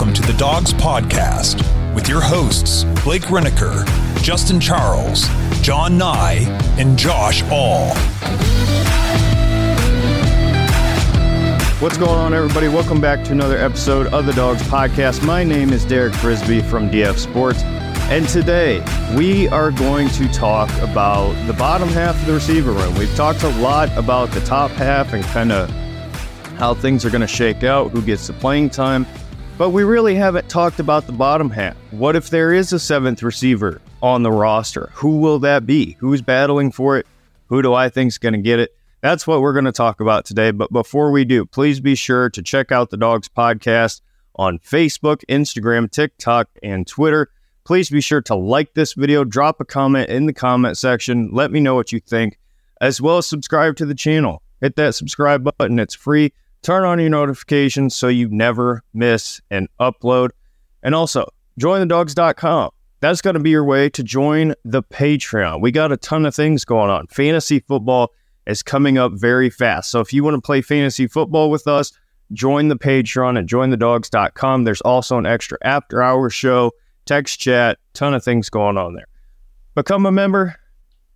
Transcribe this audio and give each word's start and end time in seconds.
Welcome 0.00 0.14
to 0.14 0.32
the 0.32 0.38
Dawgs 0.38 0.72
Podcast 0.72 1.94
with 1.94 2.08
your 2.08 2.22
hosts, 2.22 2.84
Blake 3.04 3.24
Reniker, 3.24 3.84
Justin 4.22 4.58
Charles, 4.58 5.28
John 5.60 5.98
Nye, 5.98 6.38
and 6.78 6.98
Josh 6.98 7.42
All. 7.50 7.94
What's 11.80 11.98
going 11.98 12.18
on, 12.18 12.32
everybody? 12.32 12.68
Welcome 12.68 12.98
back 12.98 13.22
to 13.24 13.32
another 13.32 13.58
episode 13.58 14.06
of 14.06 14.24
the 14.24 14.32
Dawgs 14.32 14.62
Podcast. 14.62 15.22
My 15.22 15.44
name 15.44 15.70
is 15.70 15.84
Derek 15.84 16.14
Frisbee 16.14 16.62
from 16.62 16.88
DF 16.88 17.18
Sports, 17.18 17.62
and 18.08 18.26
today 18.26 18.82
we 19.14 19.48
are 19.48 19.70
going 19.70 20.08
to 20.08 20.26
talk 20.32 20.70
about 20.80 21.34
the 21.46 21.52
bottom 21.52 21.90
half 21.90 22.18
of 22.18 22.26
the 22.26 22.32
receiver 22.32 22.72
room. 22.72 22.94
We've 22.94 23.14
talked 23.16 23.42
a 23.42 23.50
lot 23.58 23.94
about 23.98 24.30
the 24.30 24.40
top 24.40 24.70
half 24.70 25.12
and 25.12 25.22
kind 25.24 25.52
of 25.52 25.68
how 26.56 26.72
things 26.72 27.04
are 27.04 27.10
going 27.10 27.20
to 27.20 27.26
shake 27.26 27.64
out, 27.64 27.90
who 27.90 28.00
gets 28.00 28.28
the 28.28 28.32
playing 28.32 28.70
time, 28.70 29.06
but 29.60 29.70
we 29.70 29.84
really 29.84 30.14
haven't 30.14 30.48
talked 30.48 30.80
about 30.80 31.06
the 31.06 31.12
bottom 31.12 31.50
half. 31.50 31.76
What 31.90 32.16
if 32.16 32.30
there 32.30 32.50
is 32.50 32.72
a 32.72 32.78
seventh 32.78 33.22
receiver 33.22 33.82
on 34.02 34.22
the 34.22 34.32
roster? 34.32 34.88
Who 34.94 35.18
will 35.18 35.38
that 35.40 35.66
be? 35.66 35.98
Who's 36.00 36.22
battling 36.22 36.72
for 36.72 36.96
it? 36.96 37.06
Who 37.48 37.60
do 37.60 37.74
I 37.74 37.90
think 37.90 38.08
is 38.08 38.16
going 38.16 38.32
to 38.32 38.40
get 38.40 38.58
it? 38.58 38.74
That's 39.02 39.26
what 39.26 39.42
we're 39.42 39.52
going 39.52 39.66
to 39.66 39.72
talk 39.72 40.00
about 40.00 40.24
today. 40.24 40.50
But 40.50 40.72
before 40.72 41.10
we 41.10 41.26
do, 41.26 41.44
please 41.44 41.78
be 41.78 41.94
sure 41.94 42.30
to 42.30 42.42
check 42.42 42.72
out 42.72 42.88
the 42.88 42.96
Dawgs 42.96 43.28
Podcast 43.28 44.00
on 44.34 44.60
Facebook, 44.60 45.22
Instagram, 45.28 45.90
TikTok, 45.90 46.48
and 46.62 46.86
Twitter. 46.86 47.28
Please 47.64 47.90
be 47.90 48.00
sure 48.00 48.22
to 48.22 48.34
like 48.34 48.72
this 48.72 48.94
video, 48.94 49.24
drop 49.24 49.60
a 49.60 49.66
comment 49.66 50.08
in 50.08 50.24
the 50.24 50.32
comment 50.32 50.78
section, 50.78 51.28
let 51.34 51.52
me 51.52 51.60
know 51.60 51.74
what 51.74 51.92
you 51.92 52.00
think, 52.00 52.38
as 52.80 52.98
well 52.98 53.18
as 53.18 53.26
subscribe 53.26 53.76
to 53.76 53.84
the 53.84 53.94
channel. 53.94 54.42
Hit 54.62 54.76
that 54.76 54.94
subscribe 54.94 55.44
button, 55.44 55.78
it's 55.78 55.94
free. 55.94 56.32
Turn 56.62 56.84
on 56.84 57.00
your 57.00 57.08
notifications 57.08 57.94
so 57.94 58.08
you 58.08 58.28
never 58.28 58.82
miss 58.92 59.40
an 59.50 59.68
upload. 59.80 60.30
And 60.82 60.94
also, 60.94 61.28
jointhedawgs.com. 61.58 62.70
That's 63.00 63.22
going 63.22 63.34
to 63.34 63.40
be 63.40 63.50
your 63.50 63.64
way 63.64 63.88
to 63.90 64.02
join 64.02 64.54
the 64.64 64.82
Patreon. 64.82 65.62
We 65.62 65.70
got 65.72 65.90
a 65.90 65.96
ton 65.96 66.26
of 66.26 66.34
things 66.34 66.66
going 66.66 66.90
on. 66.90 67.06
Fantasy 67.06 67.60
football 67.60 68.12
is 68.46 68.62
coming 68.62 68.98
up 68.98 69.12
very 69.12 69.48
fast. 69.48 69.90
So 69.90 70.00
if 70.00 70.12
you 70.12 70.22
want 70.22 70.34
to 70.34 70.40
play 70.42 70.60
fantasy 70.60 71.06
football 71.06 71.50
with 71.50 71.66
us, 71.66 71.92
join 72.32 72.68
the 72.68 72.76
Patreon 72.76 73.38
at 73.38 73.46
jointhedawgs.com. 73.46 74.64
There's 74.64 74.82
also 74.82 75.16
an 75.16 75.24
extra 75.24 75.56
after 75.62 76.02
hour 76.02 76.28
show, 76.28 76.72
text 77.06 77.40
chat, 77.40 77.78
ton 77.94 78.12
of 78.12 78.22
things 78.22 78.50
going 78.50 78.76
on 78.76 78.94
there. 78.94 79.06
Become 79.74 80.04
a 80.04 80.12
member, 80.12 80.56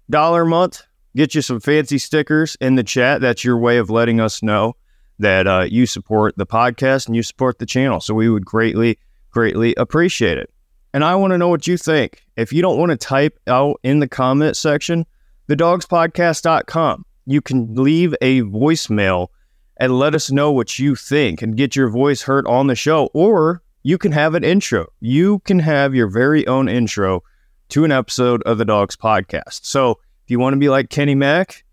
dollar 0.09 0.43
a 0.43 0.47
month, 0.47 0.83
get 1.15 1.35
you 1.35 1.43
some 1.43 1.61
fancy 1.61 1.99
stickers 1.99 2.57
in 2.63 2.77
the 2.77 2.83
chat. 2.83 3.21
That's 3.21 3.45
your 3.45 3.59
way 3.59 3.77
of 3.77 3.91
letting 3.91 4.21
us 4.21 4.43
know 4.43 4.75
that 5.19 5.47
uh, 5.47 5.67
you 5.69 5.87
support 5.87 6.37
the 6.37 6.47
podcast 6.47 7.07
and 7.07 7.17
you 7.17 7.23
support 7.23 7.59
the 7.59 7.67
channel. 7.67 8.01
So 8.01 8.15
we 8.15 8.29
would 8.29 8.45
greatly, 8.45 8.99
greatly 9.31 9.75
appreciate 9.77 10.39
it. 10.39 10.51
And 10.93 11.05
I 11.05 11.15
want 11.17 11.33
to 11.33 11.39
know 11.39 11.49
what 11.49 11.67
you 11.67 11.77
think. 11.77 12.25
If 12.37 12.53
you 12.53 12.63
don't 12.63 12.79
want 12.79 12.91
to 12.91 12.97
type 12.97 13.39
out 13.47 13.81
in 13.83 14.01
the 14.01 14.09
comment 14.09 14.57
section, 14.57 15.07
thedawgspodcast.com 15.49 17.05
you 17.27 17.41
can 17.41 17.75
leave 17.75 18.15
a 18.21 18.43
voicemail 18.43 19.29
and 19.77 19.99
let 19.99 20.15
us 20.15 20.31
know 20.31 20.53
what 20.53 20.79
you 20.79 20.95
think 20.95 21.43
and 21.43 21.57
get 21.57 21.75
your 21.75 21.89
voice 21.89 22.23
heard 22.23 22.47
on 22.47 22.67
the 22.67 22.75
show. 22.75 23.11
Or 23.13 23.63
you 23.83 23.99
can 23.99 24.13
have 24.13 24.35
an 24.35 24.45
intro. 24.45 24.87
You 25.01 25.41
can 25.41 25.59
have 25.59 25.95
your 25.95 26.09
very 26.09 26.47
own 26.47 26.69
intro 26.69 27.23
to 27.71 27.85
an 27.85 27.93
episode 27.93 28.43
of 28.45 28.59
the 28.59 28.65
Dawgs 28.65 28.97
Podcast. 28.97 29.65
So 29.65 29.93
if 30.25 30.31
you 30.31 30.39
want 30.39 30.55
to 30.55 30.59
be 30.59 30.69
like 30.69 30.91
Kenny 30.91 31.15
Mack, 31.15 31.65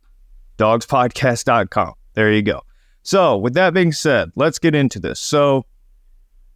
dawgspodcast.com. 0.58 1.94
There 2.14 2.32
you 2.32 2.42
go. 2.42 2.62
So 3.04 3.38
with 3.38 3.54
that 3.56 3.74
being 3.74 3.92
said, 3.92 4.32
let's 4.36 4.60
get 4.60 4.76
into 4.76 5.00
this. 5.00 5.20
So 5.20 5.66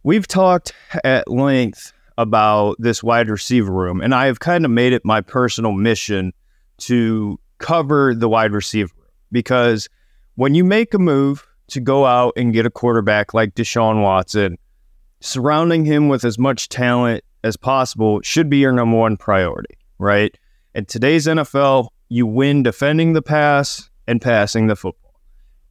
we've 0.02 0.26
talked 0.26 0.72
at 1.04 1.28
length 1.28 1.92
about 2.18 2.76
this 2.78 3.02
wide 3.02 3.28
receiver 3.28 3.72
room, 3.72 4.00
and 4.00 4.14
I 4.14 4.26
have 4.26 4.40
kind 4.40 4.64
of 4.64 4.70
made 4.70 4.92
it 4.92 5.04
my 5.04 5.20
personal 5.20 5.72
mission 5.72 6.32
to 6.78 7.38
cover 7.58 8.14
the 8.14 8.28
wide 8.28 8.52
receiver 8.52 8.92
because 9.32 9.88
when 10.34 10.54
you 10.54 10.64
make 10.64 10.94
a 10.94 10.98
move 10.98 11.46
to 11.68 11.80
go 11.80 12.06
out 12.06 12.32
and 12.36 12.52
get 12.52 12.66
a 12.66 12.70
quarterback 12.70 13.34
like 13.34 13.54
Deshaun 13.54 14.02
Watson, 14.02 14.56
surrounding 15.20 15.84
him 15.84 16.08
with 16.08 16.24
as 16.24 16.38
much 16.38 16.68
talent 16.68 17.24
as 17.42 17.56
possible 17.56 18.20
should 18.22 18.48
be 18.48 18.58
your 18.58 18.72
number 18.72 18.96
one 18.96 19.16
priority, 19.16 19.76
right? 19.98 20.36
In 20.74 20.84
today's 20.84 21.26
NFL, 21.26 21.88
you 22.08 22.26
win 22.26 22.62
defending 22.62 23.14
the 23.14 23.22
pass 23.22 23.90
and 24.06 24.20
passing 24.20 24.66
the 24.66 24.76
football. 24.76 25.05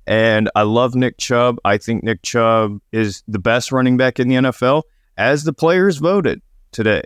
And 0.08 0.50
I 0.56 0.64
love 0.64 0.96
Nick 0.96 1.18
Chubb. 1.18 1.58
I 1.66 1.78
think 1.78 2.04
Nick 2.04 2.22
Chubb 2.22 2.80
is 2.92 3.24
the 3.28 3.40
best 3.40 3.72
running 3.72 3.98
back 3.98 4.20
in 4.20 4.28
the 4.28 4.36
NFL, 4.36 4.84
as 5.18 5.44
the 5.44 5.54
players 5.54 5.98
voted 5.98 6.42
today. 6.72 7.04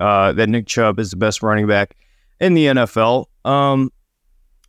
Uh, 0.00 0.32
that 0.32 0.48
Nick 0.48 0.66
Chubb 0.66 1.00
is 1.00 1.10
the 1.10 1.16
best 1.16 1.42
running 1.42 1.66
back 1.66 1.96
in 2.40 2.54
the 2.54 2.66
NFL. 2.66 3.26
Um, 3.44 3.90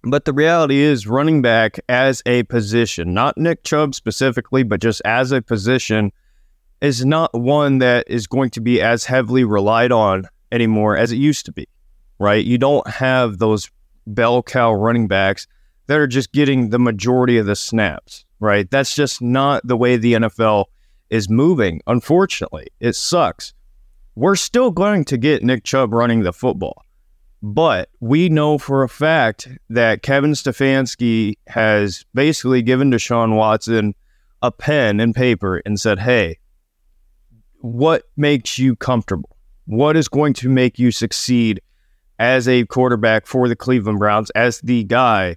but 0.03 0.25
the 0.25 0.33
reality 0.33 0.77
is, 0.79 1.07
running 1.07 1.41
back 1.41 1.79
as 1.87 2.23
a 2.25 2.43
position, 2.43 3.13
not 3.13 3.37
Nick 3.37 3.63
Chubb 3.63 3.93
specifically, 3.93 4.63
but 4.63 4.81
just 4.81 5.01
as 5.05 5.31
a 5.31 5.41
position, 5.41 6.11
is 6.81 7.05
not 7.05 7.33
one 7.33 7.79
that 7.79 8.09
is 8.09 8.25
going 8.25 8.49
to 8.51 8.61
be 8.61 8.81
as 8.81 9.05
heavily 9.05 9.43
relied 9.43 9.91
on 9.91 10.27
anymore 10.51 10.97
as 10.97 11.11
it 11.11 11.17
used 11.17 11.45
to 11.45 11.51
be, 11.51 11.67
right? 12.17 12.45
You 12.45 12.57
don't 12.57 12.87
have 12.87 13.37
those 13.37 13.69
bell 14.07 14.41
cow 14.41 14.73
running 14.73 15.07
backs 15.07 15.47
that 15.89 15.97
are 15.97 16.05
just 16.05 16.31
getting 16.31 16.69
the 16.69 16.77
majority 16.77 17.39
of 17.39 17.47
the 17.47 17.55
snaps, 17.55 18.23
right? 18.39 18.69
That's 18.69 18.93
just 18.93 19.23
not 19.23 19.65
the 19.65 19.75
way 19.75 19.97
the 19.97 20.13
NFL 20.13 20.65
is 21.09 21.31
moving. 21.31 21.81
Unfortunately, 21.87 22.67
it 22.79 22.95
sucks. 22.95 23.55
We're 24.13 24.35
still 24.35 24.69
going 24.69 25.03
to 25.05 25.17
get 25.17 25.43
Nick 25.43 25.63
Chubb 25.63 25.91
running 25.91 26.21
the 26.21 26.31
football. 26.31 26.85
But 27.41 27.89
we 27.99 28.29
know 28.29 28.59
for 28.59 28.83
a 28.83 28.89
fact 28.89 29.47
that 29.71 30.03
Kevin 30.03 30.33
Stefanski 30.33 31.39
has 31.47 32.05
basically 32.13 32.61
given 32.61 32.91
Deshaun 32.91 33.35
Watson 33.35 33.95
a 34.43 34.51
pen 34.51 34.99
and 34.99 35.15
paper 35.15 35.57
and 35.65 35.79
said, 35.79 35.97
hey, 35.97 36.37
what 37.61 38.03
makes 38.15 38.59
you 38.59 38.75
comfortable? 38.75 39.35
What 39.65 39.97
is 39.97 40.07
going 40.07 40.33
to 40.33 40.49
make 40.49 40.77
you 40.77 40.91
succeed 40.91 41.61
as 42.19 42.47
a 42.47 42.65
quarterback 42.65 43.25
for 43.25 43.47
the 43.47 43.55
Cleveland 43.55 43.97
Browns, 43.97 44.29
as 44.31 44.61
the 44.61 44.83
guy? 44.83 45.35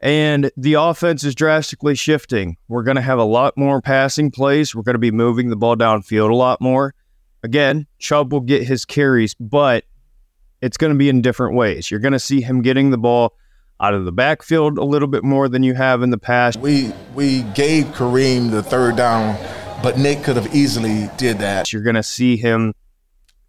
And 0.00 0.50
the 0.56 0.74
offense 0.74 1.24
is 1.24 1.34
drastically 1.34 1.94
shifting. 1.94 2.56
We're 2.68 2.82
going 2.82 2.96
to 2.96 3.02
have 3.02 3.18
a 3.18 3.24
lot 3.24 3.56
more 3.56 3.80
passing 3.80 4.30
plays. 4.30 4.74
We're 4.74 4.82
going 4.82 4.94
to 4.94 4.98
be 4.98 5.10
moving 5.10 5.48
the 5.48 5.56
ball 5.56 5.76
downfield 5.76 6.30
a 6.30 6.34
lot 6.34 6.60
more. 6.60 6.94
Again, 7.42 7.86
Chubb 7.98 8.32
will 8.32 8.40
get 8.40 8.64
his 8.64 8.84
carries, 8.84 9.34
but 9.34 9.84
it's 10.60 10.76
going 10.76 10.92
to 10.92 10.98
be 10.98 11.08
in 11.08 11.22
different 11.22 11.54
ways. 11.54 11.90
You're 11.90 12.00
going 12.00 12.12
to 12.12 12.18
see 12.18 12.40
him 12.40 12.62
getting 12.62 12.90
the 12.90 12.98
ball 12.98 13.34
out 13.80 13.94
of 13.94 14.04
the 14.04 14.12
backfield 14.12 14.78
a 14.78 14.84
little 14.84 15.08
bit 15.08 15.22
more 15.22 15.48
than 15.48 15.62
you 15.62 15.74
have 15.74 16.02
in 16.02 16.10
the 16.10 16.18
past. 16.18 16.58
We 16.58 16.92
we 17.14 17.42
gave 17.54 17.86
Kareem 17.86 18.50
the 18.50 18.62
third 18.62 18.96
down, 18.96 19.38
but 19.82 19.98
Nick 19.98 20.24
could 20.24 20.36
have 20.36 20.54
easily 20.54 21.10
did 21.16 21.38
that. 21.38 21.72
You're 21.72 21.82
going 21.82 21.96
to 21.96 22.02
see 22.02 22.36
him 22.36 22.74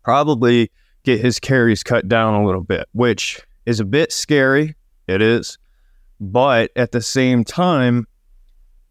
probably 0.03 0.71
get 1.03 1.21
his 1.21 1.39
carries 1.39 1.83
cut 1.83 2.07
down 2.07 2.33
a 2.33 2.45
little 2.45 2.63
bit, 2.63 2.87
which 2.91 3.41
is 3.65 3.79
a 3.79 3.85
bit 3.85 4.11
scary. 4.11 4.75
It 5.07 5.21
is. 5.21 5.57
But 6.19 6.71
at 6.75 6.91
the 6.91 7.01
same 7.01 7.43
time, 7.43 8.07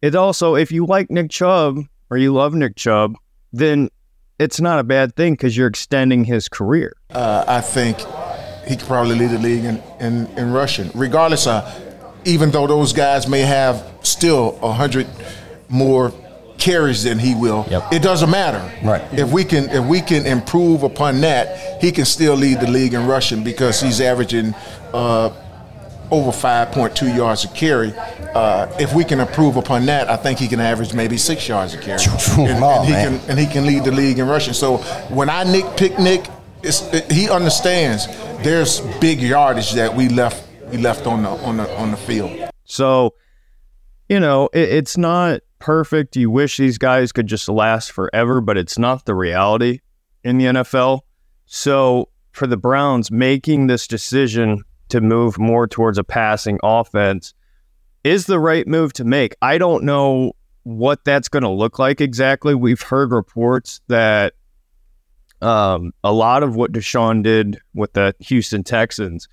it 0.02 0.14
also 0.14 0.54
if 0.54 0.70
you 0.70 0.86
like 0.86 1.10
Nick 1.10 1.30
Chubb 1.30 1.78
or 2.10 2.16
you 2.16 2.32
love 2.32 2.54
Nick 2.54 2.76
Chubb, 2.76 3.14
then 3.52 3.90
it's 4.38 4.60
not 4.60 4.78
a 4.78 4.84
bad 4.84 5.16
thing 5.16 5.32
because 5.32 5.56
you're 5.56 5.66
extending 5.66 6.24
his 6.24 6.48
career. 6.48 6.96
Uh, 7.10 7.44
I 7.48 7.60
think 7.60 7.98
he 8.66 8.76
could 8.76 8.86
probably 8.86 9.16
lead 9.16 9.30
the 9.30 9.38
league 9.38 9.64
in, 9.64 9.82
in, 10.00 10.26
in 10.38 10.52
rushing, 10.52 10.90
regardless 10.94 11.46
of, 11.46 11.64
even 12.24 12.50
though 12.50 12.66
those 12.66 12.92
guys 12.92 13.28
may 13.28 13.40
have 13.40 13.84
still 14.02 14.52
100 14.58 15.06
more 15.68 16.12
carries 16.58 17.04
than 17.04 17.18
he 17.18 17.34
will. 17.34 17.66
Yep. 17.70 17.92
It 17.92 18.02
doesn't 18.02 18.30
matter. 18.30 18.62
Right. 18.84 19.02
If 19.12 19.30
we 19.30 19.44
can 19.44 19.68
if 19.70 19.84
we 19.84 20.00
can 20.00 20.26
improve 20.26 20.82
upon 20.82 21.20
that, 21.20 21.82
he 21.82 21.92
can 21.92 22.04
still 22.04 22.34
lead 22.34 22.60
the 22.60 22.70
league 22.70 22.94
in 22.94 23.06
rushing 23.06 23.44
because 23.44 23.80
he's 23.80 24.00
averaging 24.00 24.54
uh, 24.92 25.30
over 26.10 26.30
5.2 26.30 27.16
yards 27.16 27.44
a 27.44 27.48
carry. 27.48 27.92
Uh, 28.34 28.66
if 28.78 28.94
we 28.94 29.04
can 29.04 29.20
improve 29.20 29.56
upon 29.56 29.86
that, 29.86 30.08
I 30.10 30.16
think 30.16 30.38
he 30.38 30.48
can 30.48 30.60
average 30.60 30.92
maybe 30.94 31.16
six 31.16 31.48
yards 31.48 31.74
a 31.74 31.78
carry, 31.78 32.02
and, 32.50 32.62
Oh, 32.62 32.78
and 32.80 32.86
he 32.86 32.92
man. 32.92 33.18
can 33.20 33.30
and 33.30 33.38
he 33.38 33.46
can 33.46 33.66
lead 33.66 33.84
the 33.84 33.92
league 33.92 34.18
in 34.18 34.26
rushing. 34.28 34.54
So 34.54 34.78
when 35.08 35.28
I 35.30 35.44
nick 35.44 35.64
pick 35.76 35.98
Nick, 35.98 36.26
it's, 36.62 36.82
it, 36.92 37.10
he 37.10 37.28
understands 37.30 38.06
there's 38.42 38.80
big 39.00 39.20
yardage 39.20 39.72
that 39.72 39.94
we 39.94 40.08
left 40.08 40.46
we 40.70 40.78
left 40.78 41.06
on 41.06 41.22
the 41.22 41.30
on 41.30 41.56
the 41.56 41.76
on 41.78 41.90
the 41.90 41.96
field. 41.96 42.50
So, 42.64 43.14
you 44.08 44.20
know, 44.20 44.48
it, 44.52 44.68
it's 44.70 44.96
not 44.98 45.40
perfect. 45.58 46.16
You 46.16 46.30
wish 46.30 46.56
these 46.56 46.78
guys 46.78 47.12
could 47.12 47.26
just 47.26 47.48
last 47.48 47.90
forever, 47.92 48.40
but 48.40 48.56
it's 48.58 48.78
not 48.78 49.04
the 49.06 49.14
reality 49.14 49.80
in 50.24 50.38
the 50.38 50.46
NFL. 50.46 51.00
So, 51.46 52.08
for 52.32 52.46
the 52.46 52.56
Browns, 52.56 53.10
making 53.10 53.68
this 53.68 53.86
decision 53.86 54.62
to 54.88 55.00
move 55.00 55.38
more 55.38 55.66
towards 55.66 55.98
a 55.98 56.04
passing 56.04 56.58
offense 56.62 57.34
is 58.04 58.26
the 58.26 58.38
right 58.38 58.66
move 58.66 58.92
to 58.94 59.04
make. 59.04 59.34
I 59.42 59.58
don't 59.58 59.84
know 59.84 60.32
what 60.62 61.04
that's 61.04 61.28
going 61.28 61.42
to 61.42 61.48
look 61.48 61.78
like 61.78 62.00
exactly. 62.00 62.54
We've 62.54 62.82
heard 62.82 63.12
reports 63.12 63.80
that 63.88 64.34
um, 65.42 65.92
a 66.02 66.12
lot 66.12 66.42
of 66.42 66.56
what 66.56 66.72
Deshaun 66.72 67.22
did 67.22 67.58
with 67.74 67.92
the 67.92 68.14
Houston 68.20 68.64
Texans 68.64 69.28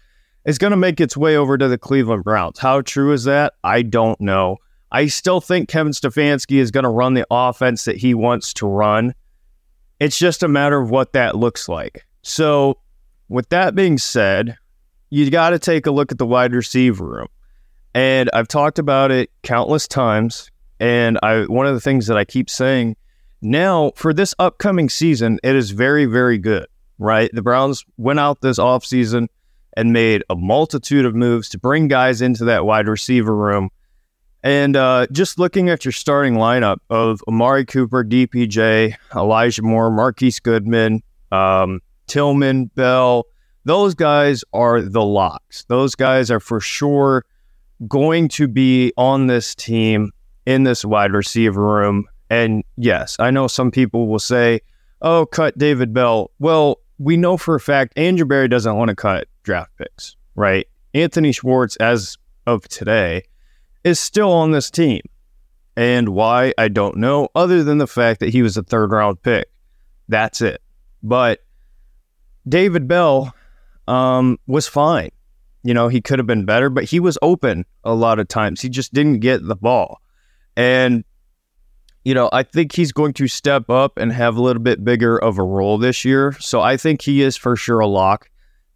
is 0.45 0.57
going 0.57 0.71
to 0.71 0.77
make 0.77 0.99
its 0.99 1.15
way 1.15 1.37
over 1.37 1.57
to 1.57 1.67
the 1.67 1.77
Cleveland 1.77 2.23
Browns. 2.23 2.59
How 2.59 2.81
true 2.81 3.13
is 3.13 3.23
that? 3.23 3.53
I 3.63 3.81
don't 3.81 4.19
know. 4.19 4.57
I 4.91 5.07
still 5.07 5.41
think 5.41 5.69
Kevin 5.69 5.91
Stefanski 5.91 6.57
is 6.57 6.69
going 6.69 6.83
to 6.83 6.89
run 6.89 7.15
the 7.15 7.25
offense 7.31 7.85
that 7.85 7.97
he 7.97 8.13
wants 8.13 8.53
to 8.55 8.67
run. 8.67 9.15
It's 9.99 10.19
just 10.19 10.43
a 10.43 10.47
matter 10.47 10.79
of 10.79 10.91
what 10.91 11.13
that 11.13 11.35
looks 11.35 11.67
like. 11.67 12.05
So, 12.21 12.77
with 13.29 13.49
that 13.49 13.73
being 13.73 13.97
said, 13.97 14.57
you 15.13 15.29
got 15.29 15.51
to 15.51 15.59
take 15.59 15.85
a 15.85 15.91
look 15.91 16.11
at 16.11 16.17
the 16.17 16.25
wide 16.25 16.53
receiver 16.53 17.05
room. 17.05 17.27
And 17.93 18.31
I've 18.33 18.47
talked 18.47 18.79
about 18.79 19.11
it 19.11 19.29
countless 19.43 19.87
times. 19.87 20.49
And 20.79 21.19
I 21.21 21.43
one 21.43 21.67
of 21.67 21.75
the 21.75 21.79
things 21.79 22.07
that 22.07 22.17
I 22.17 22.25
keep 22.25 22.49
saying 22.49 22.95
now 23.39 23.91
for 23.95 24.11
this 24.11 24.33
upcoming 24.39 24.89
season, 24.89 25.39
it 25.43 25.55
is 25.55 25.69
very, 25.69 26.05
very 26.05 26.39
good, 26.39 26.65
right? 26.97 27.29
The 27.31 27.43
Browns 27.43 27.85
went 27.97 28.19
out 28.19 28.41
this 28.41 28.57
offseason 28.57 29.27
and 29.77 29.93
made 29.93 30.23
a 30.31 30.35
multitude 30.35 31.05
of 31.05 31.13
moves 31.13 31.47
to 31.49 31.59
bring 31.59 31.87
guys 31.87 32.21
into 32.21 32.45
that 32.45 32.65
wide 32.65 32.87
receiver 32.87 33.35
room. 33.35 33.69
And 34.41 34.75
uh, 34.75 35.05
just 35.11 35.37
looking 35.37 35.69
at 35.69 35.85
your 35.85 35.91
starting 35.91 36.33
lineup 36.33 36.77
of 36.89 37.21
Amari 37.27 37.65
Cooper, 37.65 38.03
DPJ, 38.03 38.95
Elijah 39.15 39.61
Moore, 39.61 39.91
Marquise 39.91 40.39
Goodwin, 40.39 41.03
um, 41.31 41.81
Tillman, 42.07 42.65
Bell, 42.75 43.25
those 43.65 43.95
guys 43.95 44.43
are 44.53 44.81
the 44.81 45.03
locks. 45.03 45.65
Those 45.65 45.95
guys 45.95 46.29
are 46.29 46.39
for 46.39 46.59
sure 46.59 47.25
going 47.87 48.27
to 48.29 48.47
be 48.47 48.93
on 48.97 49.27
this 49.27 49.55
team 49.55 50.11
in 50.45 50.63
this 50.63 50.83
wide 50.83 51.11
receiver 51.11 51.61
room. 51.61 52.05
And 52.29 52.63
yes, 52.77 53.15
I 53.19 53.31
know 53.31 53.47
some 53.47 53.71
people 53.71 54.07
will 54.07 54.19
say, 54.19 54.61
oh, 55.01 55.25
cut 55.25 55.57
David 55.57 55.93
Bell. 55.93 56.31
Well, 56.39 56.79
we 56.97 57.17
know 57.17 57.37
for 57.37 57.55
a 57.55 57.59
fact 57.59 57.97
Andrew 57.97 58.25
Berry 58.25 58.47
doesn't 58.47 58.75
want 58.75 58.89
to 58.89 58.95
cut 58.95 59.27
draft 59.43 59.71
picks, 59.77 60.15
right? 60.35 60.67
Anthony 60.93 61.31
Schwartz, 61.31 61.75
as 61.77 62.17
of 62.45 62.67
today, 62.67 63.23
is 63.83 63.99
still 63.99 64.31
on 64.31 64.51
this 64.51 64.69
team. 64.69 65.01
And 65.75 66.09
why, 66.09 66.53
I 66.57 66.67
don't 66.67 66.97
know, 66.97 67.29
other 67.33 67.63
than 67.63 67.79
the 67.79 67.87
fact 67.87 68.19
that 68.19 68.29
he 68.29 68.43
was 68.43 68.57
a 68.57 68.63
third 68.63 68.91
round 68.91 69.21
pick. 69.23 69.49
That's 70.07 70.41
it. 70.41 70.61
But 71.01 71.39
David 72.47 72.87
Bell 72.87 73.33
um, 73.87 74.39
was 74.47 74.67
fine. 74.67 75.09
You 75.63 75.73
know, 75.73 75.87
he 75.87 76.01
could 76.01 76.19
have 76.19 76.27
been 76.27 76.45
better, 76.45 76.69
but 76.69 76.83
he 76.83 76.99
was 76.99 77.17
open 77.21 77.65
a 77.83 77.93
lot 77.93 78.19
of 78.19 78.27
times. 78.27 78.61
He 78.61 78.69
just 78.69 78.93
didn't 78.93 79.19
get 79.19 79.45
the 79.47 79.55
ball. 79.55 80.01
And, 80.57 81.05
you 82.03 82.13
know, 82.13 82.29
I 82.33 82.43
think 82.43 82.73
he's 82.73 82.91
going 82.91 83.13
to 83.13 83.27
step 83.27 83.69
up 83.69 83.97
and 83.97 84.11
have 84.11 84.35
a 84.35 84.41
little 84.41 84.61
bit 84.61 84.83
bigger 84.83 85.17
of 85.17 85.37
a 85.37 85.43
role 85.43 85.77
this 85.77 86.03
year. 86.03 86.35
So 86.39 86.61
I 86.61 86.75
think 86.75 87.01
he 87.01 87.21
is 87.21 87.37
for 87.37 87.55
sure 87.55 87.79
a 87.79 87.87
lock 87.87 88.29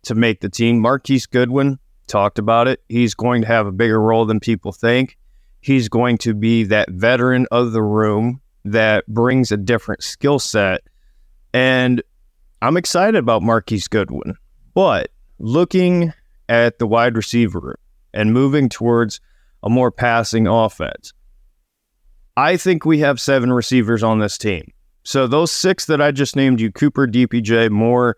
to 0.03 0.15
make 0.15 0.39
the 0.39 0.49
team. 0.49 0.79
Marquise 0.79 1.25
Goodwin 1.25 1.77
talked 2.07 2.39
about 2.39 2.69
it. 2.69 2.81
He's 2.87 3.13
going 3.13 3.41
to 3.41 3.47
have 3.47 3.67
a 3.67 3.71
bigger 3.71 4.01
role 4.01 4.25
than 4.25 4.39
people 4.39 4.71
think. 4.71 5.17
He's 5.59 5.89
going 5.89 6.17
to 6.19 6.33
be 6.33 6.63
that 6.65 6.89
veteran 6.91 7.47
of 7.51 7.73
the 7.73 7.81
room 7.81 8.41
that 8.63 9.05
brings 9.07 9.51
a 9.51 9.57
different 9.57 10.03
skill 10.03 10.39
set. 10.39 10.81
And 11.53 12.01
I'm 12.61 12.77
excited 12.77 13.17
about 13.17 13.43
Marquise 13.43 13.87
Goodwin. 13.87 14.35
But 14.77 15.09
looking 15.39 16.13
at 16.47 16.77
the 16.77 16.85
wide 16.85 17.17
receiver 17.17 17.79
and 18.13 18.31
moving 18.31 18.69
towards 18.69 19.19
a 19.63 19.71
more 19.71 19.89
passing 19.89 20.45
offense, 20.45 21.13
I 22.37 22.57
think 22.57 22.85
we 22.85 22.99
have 22.99 23.19
seven 23.19 23.51
receivers 23.51 24.03
on 24.03 24.19
this 24.19 24.37
team. 24.37 24.71
So 25.01 25.25
those 25.25 25.51
six 25.51 25.85
that 25.85 25.99
I 25.99 26.11
just 26.11 26.35
named 26.35 26.61
you 26.61 26.71
Cooper, 26.71 27.07
DPJ, 27.07 27.71
Moore, 27.71 28.17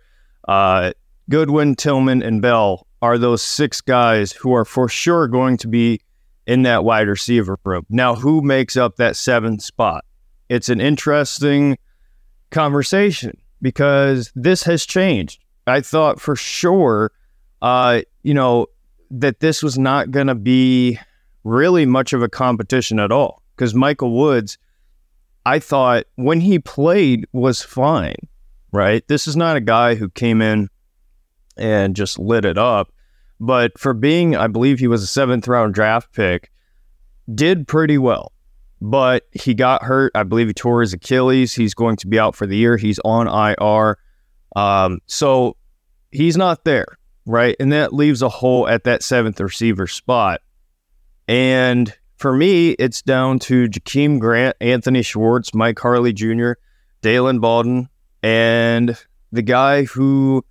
uh, 0.50 0.92
Goodwin, 1.30 1.76
Tillman, 1.76 2.22
and 2.22 2.42
Bell 2.42 2.86
are 3.02 3.18
those 3.18 3.42
six 3.42 3.80
guys 3.80 4.34
who 4.34 4.54
are 4.54 4.66
for 4.66 4.90
sure 4.90 5.30
going 5.30 5.56
to 5.60 5.70
be 5.70 6.02
in 6.46 6.64
that 6.64 6.84
wide 6.84 7.08
receiver 7.08 7.58
room. 7.64 7.86
Now, 7.90 8.16
who 8.16 8.42
makes 8.42 8.76
up 8.76 8.98
that 8.98 9.16
seventh 9.16 9.62
spot? 9.62 10.04
It's 10.50 10.68
an 10.68 10.82
interesting 10.82 11.78
conversation 12.52 13.38
because 13.62 14.30
this 14.36 14.64
has 14.64 14.86
changed. 14.86 15.40
I 15.70 15.82
thought 15.82 16.20
for 16.20 16.36
sure, 16.36 17.12
uh, 17.62 18.02
you 18.24 18.34
know, 18.34 18.68
that 19.12 19.40
this 19.40 19.64
was 19.64 19.78
not 19.78 20.12
going 20.12 20.28
to 20.28 20.36
be 20.36 21.00
really 21.44 21.86
much 21.86 22.14
of 22.14 22.22
a 22.22 22.30
competition 22.30 23.00
at 23.00 23.12
all 23.12 23.42
because 23.56 23.74
Michael 23.74 24.18
Woods, 24.18 24.58
I 25.46 25.60
thought 25.60 26.06
when 26.16 26.42
he 26.42 26.60
played 26.60 27.26
was 27.32 27.62
fine, 27.62 28.16
right? 28.72 29.08
This 29.08 29.28
is 29.28 29.36
not 29.36 29.58
a 29.58 29.62
guy 29.62 29.96
who 29.96 30.10
came 30.10 30.42
in 30.42 30.70
and 31.58 31.96
just 31.96 32.20
lit 32.20 32.46
it 32.46 32.58
up. 32.58 32.92
But 33.40 33.78
for 33.80 33.94
being, 33.94 34.36
I 34.36 34.48
believe 34.48 34.80
he 34.80 34.88
was 34.88 35.02
a 35.02 35.08
seventh 35.08 35.48
round 35.48 35.74
draft 35.74 36.14
pick, 36.14 36.52
did 37.34 37.68
pretty 37.68 37.98
well. 37.98 38.34
But 38.82 39.28
he 39.32 39.54
got 39.54 39.84
hurt. 39.84 40.12
I 40.16 40.24
believe 40.24 40.48
he 40.48 40.54
tore 40.54 40.82
his 40.82 40.94
Achilles. 40.94 41.54
He's 41.54 41.74
going 41.74 41.98
to 41.98 42.08
be 42.08 42.18
out 42.18 42.36
for 42.36 42.46
the 42.46 42.56
year. 42.56 42.78
He's 42.78 43.00
on 43.04 43.28
IR. 43.28 43.98
Um, 44.56 45.00
so 45.06 45.58
he's 46.12 46.38
not 46.38 46.64
there, 46.64 46.98
right? 47.26 47.56
And 47.60 47.72
that 47.72 47.94
leaves 47.94 48.22
a 48.22 48.30
hole 48.30 48.68
at 48.68 48.84
that 48.84 49.04
seventh 49.04 49.40
receiver 49.40 49.88
spot. 49.88 50.42
And 51.28 51.94
for 52.18 52.36
me, 52.36 52.72
it's 52.72 53.02
down 53.02 53.40
to 53.40 53.68
Jakeem 53.68 54.20
Grant, 54.20 54.58
Anthony 54.60 55.02
Schwartz, 55.02 55.54
Mike 55.54 55.80
Harley 55.80 56.14
Jr., 56.14 56.54
Daylen 57.02 57.40
Baldwin, 57.40 57.88
and 58.22 58.98
the 59.32 59.42
guy 59.42 59.84
who 59.84 60.44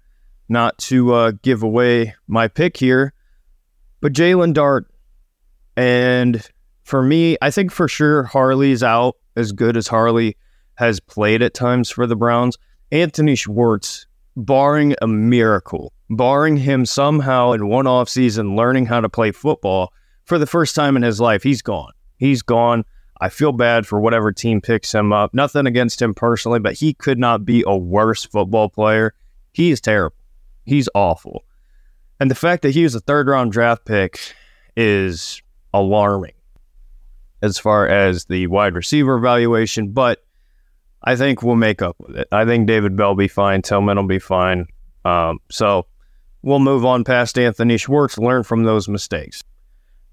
not 0.49 0.79
to 0.79 1.13
uh, 1.13 1.33
give 1.43 1.63
away 1.63 2.15
my 2.27 2.49
pick 2.49 2.77
here, 2.77 3.13
but 4.01 4.13
Jaelon 4.13 4.55
Dart. 4.55 4.91
And 5.77 6.43
for 6.85 7.03
me, 7.03 7.37
I 7.43 7.51
think 7.51 7.71
for 7.71 7.87
sure 7.87 8.25
Harley's 8.25 8.83
out 8.83 9.17
as 9.37 9.53
good 9.53 9.77
as 9.77 9.89
Harley 9.89 10.37
has 10.77 11.01
played 11.01 11.43
at 11.43 11.55
times 11.55 11.91
for 11.91 12.07
the 12.07 12.17
Browns. 12.17 12.57
Anthony 12.91 13.35
Schwartz, 13.35 14.07
barring 14.39 14.95
a 15.03 15.07
miracle, 15.07 15.93
barring 16.09 16.57
him 16.57 16.87
somehow 16.87 17.53
in 17.53 17.69
one 17.69 17.87
off 17.87 18.09
season 18.09 18.57
learning 18.57 18.87
how 18.87 19.01
to 19.01 19.09
play 19.09 19.33
football 19.33 19.93
for 20.25 20.39
the 20.39 20.47
first 20.47 20.75
time 20.75 20.97
in 20.97 21.03
his 21.03 21.21
life, 21.21 21.43
he's 21.43 21.63
gone. 21.63 21.93
He's 22.19 22.43
gone. 22.43 22.85
I 23.21 23.31
feel 23.31 23.53
bad 23.53 23.87
for 23.87 23.99
whatever 23.99 24.31
team 24.31 24.61
picks 24.61 24.95
him 24.95 25.13
up. 25.13 25.35
Nothing 25.35 25.67
against 25.67 26.01
him 26.01 26.15
personally, 26.15 26.61
but 26.61 26.75
he 26.75 26.95
could 26.95 27.19
not 27.19 27.45
be 27.45 27.65
a 27.67 27.77
worse 27.77 28.25
football 28.25 28.69
player. 28.69 29.15
He 29.53 29.71
is 29.71 29.81
terrible. 29.81 30.17
He's 30.65 30.89
awful. 30.95 31.45
And 32.21 32.31
the 32.31 32.37
fact 32.37 32.63
that 32.63 32.73
he 32.73 32.83
was 32.83 32.95
a 32.95 33.01
third 33.01 33.27
round 33.27 33.53
draft 33.53 33.85
pick 33.85 34.21
is 34.77 35.43
alarming 35.73 36.35
as 37.43 37.59
far 37.59 37.89
as 37.89 38.27
the 38.27 38.47
wide 38.49 38.75
receiver 38.75 39.17
evaluation, 39.17 39.93
but 39.93 40.25
I 41.09 41.17
think 41.17 41.43
we'll 41.43 41.57
make 41.57 41.81
up 41.81 41.97
with 41.99 42.19
it. 42.19 42.29
I 42.31 42.45
think 42.45 42.67
David 42.67 42.95
Bell 42.95 43.09
will 43.09 43.15
be 43.15 43.29
fine. 43.29 43.63
Tillman 43.63 43.97
will 43.97 44.07
be 44.07 44.19
fine. 44.19 44.67
Um, 45.07 45.39
so 45.51 45.87
we'll 46.43 46.59
move 46.59 46.85
on 46.85 47.03
past 47.03 47.39
Anthony 47.39 47.79
Schwartz, 47.79 48.19
learn 48.19 48.43
from 48.43 48.65
those 48.65 48.91
mistakes. 48.91 49.43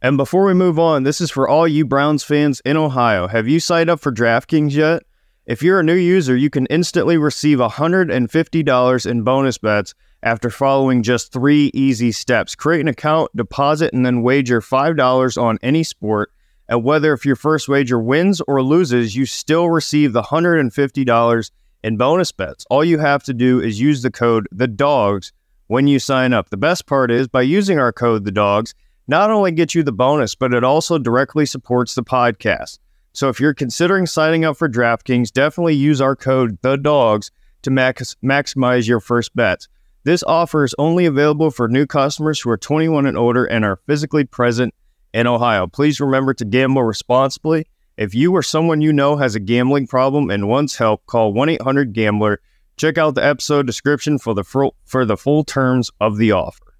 And 0.02 0.16
before 0.16 0.46
we 0.46 0.54
move 0.54 0.80
on, 0.80 1.04
this 1.04 1.20
is 1.20 1.30
for 1.30 1.50
all 1.50 1.68
you 1.68 1.84
Browns 1.84 2.24
fans 2.24 2.62
in 2.64 2.78
Ohio. 2.78 3.28
Have 3.28 3.46
you 3.46 3.60
signed 3.60 3.90
up 3.90 4.00
for 4.00 4.10
DraftKings 4.10 4.72
yet? 4.72 5.04
If 5.46 5.62
you're 5.62 5.82
a 5.82 5.84
new 5.84 5.96
user, 5.96 6.34
you 6.38 6.50
can 6.50 6.66
instantly 6.68 7.18
receive 7.18 7.58
$150 7.58 9.06
in 9.06 9.22
bonus 9.24 9.58
bets 9.58 9.94
after 10.24 10.50
following 10.50 11.04
just 11.04 11.34
three 11.34 11.72
easy 11.74 12.14
steps. 12.14 12.56
Create 12.56 12.80
an 12.80 12.88
account, 12.88 13.36
deposit, 13.36 13.94
and 13.94 14.06
then 14.06 14.22
wager 14.22 14.62
$5 14.62 15.42
on 15.42 15.60
any 15.62 15.84
sport. 15.84 16.32
And 16.68 16.84
whether 16.84 17.14
if 17.14 17.26
your 17.26 17.36
first 17.36 17.68
wager 17.68 18.00
wins 18.00 18.42
or 18.48 18.62
loses, 18.64 19.16
you 19.16 19.26
still 19.26 19.70
receive 19.70 20.14
the 20.14 20.24
$150 20.24 21.52
in 21.84 21.98
bonus 21.98 22.32
bets. 22.32 22.66
All 22.70 22.84
you 22.84 22.98
have 22.98 23.24
to 23.24 23.34
do 23.34 23.62
is 23.62 23.80
use 23.80 24.02
the 24.02 24.12
code 24.12 24.48
THE 24.52 24.68
DAWGS 24.68 25.32
when 25.68 25.88
you 25.88 26.00
sign 26.00 26.34
up. 26.34 26.50
The 26.50 26.58
best 26.58 26.88
part 26.88 27.12
is 27.12 27.28
by 27.28 27.44
using 27.44 27.78
our 27.78 27.94
code 27.94 28.26
THE 28.26 28.32
DAWGS, 28.32 28.74
not 29.08 29.30
only 29.30 29.52
gets 29.52 29.76
you 29.76 29.84
the 29.84 29.92
bonus, 29.92 30.34
but 30.34 30.54
it 30.54 30.64
also 30.64 30.98
directly 30.98 31.46
supports 31.46 31.94
the 31.94 32.04
podcast. 32.04 32.80
So 33.14 33.30
if 33.30 33.40
you're 33.40 33.54
considering 33.54 34.08
signing 34.08 34.44
up 34.44 34.58
for 34.58 34.68
DraftKings, 34.68 35.32
definitely 35.32 35.76
use 35.76 36.02
our 36.02 36.16
code 36.16 36.58
the 36.62 36.76
dawgs 36.76 37.32
to 37.62 37.72
max- 37.72 38.16
maximize 38.24 38.88
your 38.88 39.00
first 39.00 39.36
bets. 39.36 39.68
This 40.04 40.24
offer 40.24 40.64
is 40.64 40.76
only 40.78 41.06
available 41.06 41.50
for 41.50 41.68
new 41.68 41.86
customers 41.86 42.40
who 42.40 42.50
are 42.50 42.58
21 42.58 43.06
and 43.06 43.18
older 43.18 43.46
and 43.46 43.64
are 43.64 43.80
physically 43.88 44.24
present 44.24 44.74
in 45.16 45.28
Ohio. 45.28 45.66
Please 45.66 46.02
remember 46.02 46.34
to 46.34 46.44
gamble 46.44 46.84
responsibly. 46.84 47.66
If 47.96 48.14
you 48.14 48.36
or 48.36 48.44
someone 48.44 48.82
you 48.82 48.92
know 48.92 49.16
has 49.16 49.34
a 49.34 49.40
gambling 49.40 49.88
problem 49.88 50.30
and 50.30 50.50
wants 50.50 50.76
help, 50.76 51.06
call 51.06 51.34
1-800-GAMBLER. 51.34 52.42
Check 52.76 52.98
out 52.98 53.16
the 53.16 53.26
episode 53.26 53.66
description 53.66 54.20
for 54.20 54.34
the 54.34 54.44
full, 54.44 54.76
for 54.84 55.06
the 55.06 55.16
full 55.16 55.46
terms 55.46 55.90
of 56.02 56.18
the 56.18 56.34
offer. 56.34 56.76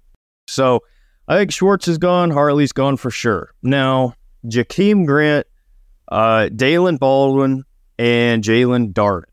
So, 0.46 0.80
I 1.26 1.38
think 1.38 1.50
Schwartz 1.50 1.88
is 1.88 1.96
gone, 1.96 2.30
Harley's 2.30 2.72
gone 2.72 2.98
for 2.98 3.10
sure. 3.10 3.54
Now, 3.62 4.14
Jakeem 4.44 5.06
Grant, 5.06 5.46
uh, 6.08 6.50
Daylen 6.52 6.98
Baldwin, 6.98 7.64
and 7.98 8.44
Jaelon 8.44 8.92
Dart. 8.92 9.30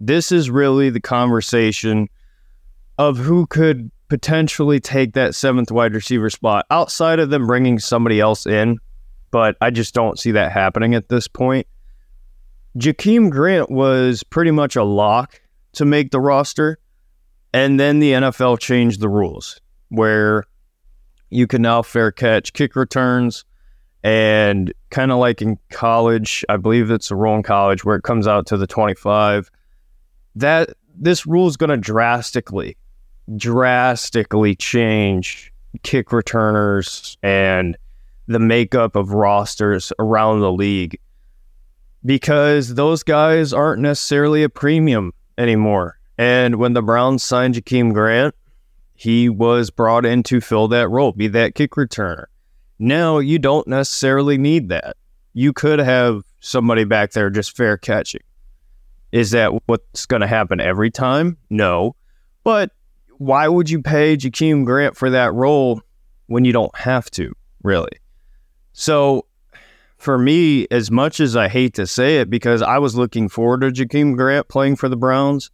This 0.00 0.32
is 0.32 0.50
really 0.50 0.90
the 0.90 1.00
conversation 1.00 2.08
of 2.98 3.16
who 3.16 3.46
could 3.46 3.92
potentially 4.10 4.80
take 4.80 5.14
that 5.14 5.34
seventh 5.34 5.70
wide 5.70 5.94
receiver 5.94 6.28
spot 6.28 6.66
outside 6.68 7.20
of 7.20 7.30
them 7.30 7.46
bringing 7.46 7.78
somebody 7.78 8.20
else 8.20 8.44
in, 8.44 8.78
but 9.30 9.56
I 9.60 9.70
just 9.70 9.94
don't 9.94 10.18
see 10.18 10.32
that 10.32 10.52
happening 10.52 10.94
at 10.94 11.08
this 11.08 11.28
point. 11.28 11.66
Jakeem 12.76 13.30
Grant 13.30 13.70
was 13.70 14.22
pretty 14.24 14.50
much 14.50 14.76
a 14.76 14.82
lock 14.82 15.40
to 15.74 15.84
make 15.84 16.10
the 16.10 16.20
roster, 16.20 16.78
and 17.54 17.78
then 17.78 18.00
the 18.00 18.12
NFL 18.12 18.58
changed 18.58 19.00
the 19.00 19.08
rules 19.08 19.60
where 19.88 20.44
you 21.30 21.46
can 21.46 21.62
now 21.62 21.80
fair 21.80 22.10
catch 22.10 22.52
kick 22.52 22.74
returns 22.74 23.44
and 24.02 24.72
kind 24.90 25.12
of 25.12 25.18
like 25.18 25.40
in 25.40 25.56
college, 25.70 26.44
I 26.48 26.56
believe 26.56 26.90
it's 26.90 27.10
a 27.10 27.16
rule 27.16 27.36
in 27.36 27.44
college 27.44 27.84
where 27.84 27.96
it 27.96 28.02
comes 28.02 28.26
out 28.26 28.46
to 28.46 28.56
the 28.56 28.66
25. 28.66 29.50
That 30.34 30.70
this 30.96 31.26
rule 31.26 31.46
is 31.46 31.56
going 31.56 31.70
to 31.70 31.76
drastically 31.76 32.76
drastically 33.36 34.54
change 34.54 35.52
kick 35.82 36.12
returners 36.12 37.16
and 37.22 37.76
the 38.26 38.38
makeup 38.38 38.96
of 38.96 39.12
rosters 39.12 39.92
around 39.98 40.40
the 40.40 40.52
league 40.52 40.98
because 42.04 42.74
those 42.74 43.02
guys 43.02 43.52
aren't 43.52 43.82
necessarily 43.82 44.42
a 44.42 44.48
premium 44.48 45.12
anymore. 45.38 45.98
And 46.18 46.56
when 46.56 46.74
the 46.74 46.82
Browns 46.82 47.22
signed 47.22 47.54
Jakeem 47.54 47.92
Grant, 47.92 48.34
he 48.94 49.28
was 49.28 49.70
brought 49.70 50.04
in 50.04 50.22
to 50.24 50.40
fill 50.40 50.68
that 50.68 50.88
role, 50.88 51.12
be 51.12 51.28
that 51.28 51.54
kick 51.54 51.72
returner. 51.72 52.26
Now 52.78 53.18
you 53.18 53.38
don't 53.38 53.66
necessarily 53.66 54.38
need 54.38 54.68
that. 54.68 54.96
You 55.32 55.52
could 55.52 55.78
have 55.78 56.22
somebody 56.40 56.84
back 56.84 57.12
there 57.12 57.30
just 57.30 57.56
fair 57.56 57.76
catching. 57.76 58.22
Is 59.12 59.30
that 59.32 59.66
what's 59.66 60.06
going 60.06 60.20
to 60.20 60.26
happen 60.26 60.60
every 60.60 60.90
time? 60.90 61.36
No. 61.48 61.96
But 62.44 62.72
why 63.20 63.46
would 63.46 63.68
you 63.68 63.82
pay 63.82 64.16
Jakeem 64.16 64.64
Grant 64.64 64.96
for 64.96 65.10
that 65.10 65.34
role 65.34 65.82
when 66.28 66.46
you 66.46 66.54
don't 66.54 66.74
have 66.74 67.10
to, 67.10 67.30
really? 67.62 67.92
So 68.72 69.26
for 69.98 70.16
me, 70.16 70.66
as 70.70 70.90
much 70.90 71.20
as 71.20 71.36
I 71.36 71.48
hate 71.48 71.74
to 71.74 71.86
say 71.86 72.20
it, 72.20 72.30
because 72.30 72.62
I 72.62 72.78
was 72.78 72.94
looking 72.94 73.28
forward 73.28 73.60
to 73.60 73.70
Jakeem 73.72 74.16
Grant 74.16 74.48
playing 74.48 74.76
for 74.76 74.88
the 74.88 74.96
Browns, 74.96 75.50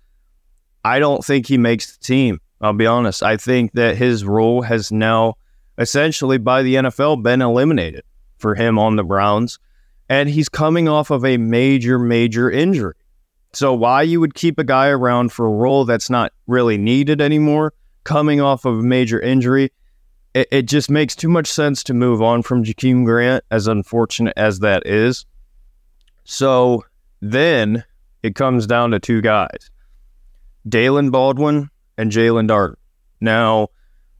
I 0.84 1.00
don't 1.00 1.24
think 1.24 1.48
he 1.48 1.58
makes 1.58 1.96
the 1.96 2.04
team. 2.04 2.40
I'll 2.60 2.72
be 2.72 2.86
honest. 2.86 3.24
I 3.24 3.36
think 3.36 3.72
that 3.72 3.96
his 3.96 4.24
role 4.24 4.62
has 4.62 4.92
now 4.92 5.34
essentially 5.76 6.38
by 6.38 6.62
the 6.62 6.76
NFL 6.76 7.24
been 7.24 7.42
eliminated 7.42 8.04
for 8.38 8.54
him 8.54 8.78
on 8.78 8.94
the 8.94 9.02
Browns. 9.02 9.58
And 10.08 10.28
he's 10.28 10.48
coming 10.48 10.86
off 10.86 11.10
of 11.10 11.24
a 11.24 11.36
major, 11.36 11.98
major 11.98 12.48
injury. 12.48 12.94
So 13.56 13.72
why 13.72 14.02
you 14.02 14.20
would 14.20 14.34
keep 14.34 14.58
a 14.58 14.64
guy 14.64 14.88
around 14.88 15.32
for 15.32 15.46
a 15.46 15.50
role 15.50 15.86
that's 15.86 16.10
not 16.10 16.30
really 16.46 16.76
needed 16.76 17.22
anymore, 17.22 17.72
coming 18.04 18.38
off 18.38 18.66
of 18.66 18.80
a 18.80 18.82
major 18.82 19.18
injury, 19.18 19.72
it, 20.34 20.46
it 20.50 20.62
just 20.64 20.90
makes 20.90 21.16
too 21.16 21.30
much 21.30 21.46
sense 21.46 21.82
to 21.84 21.94
move 21.94 22.20
on 22.20 22.42
from 22.42 22.64
Jakeem 22.64 23.06
Grant, 23.06 23.42
as 23.50 23.66
unfortunate 23.66 24.34
as 24.36 24.58
that 24.58 24.86
is. 24.86 25.24
So 26.24 26.84
then 27.22 27.82
it 28.22 28.34
comes 28.34 28.66
down 28.66 28.90
to 28.90 29.00
two 29.00 29.22
guys, 29.22 29.70
Daylen 30.68 31.10
Baldwin 31.10 31.70
and 31.96 32.12
Jaelon 32.12 32.48
Dart. 32.48 32.78
Now, 33.22 33.68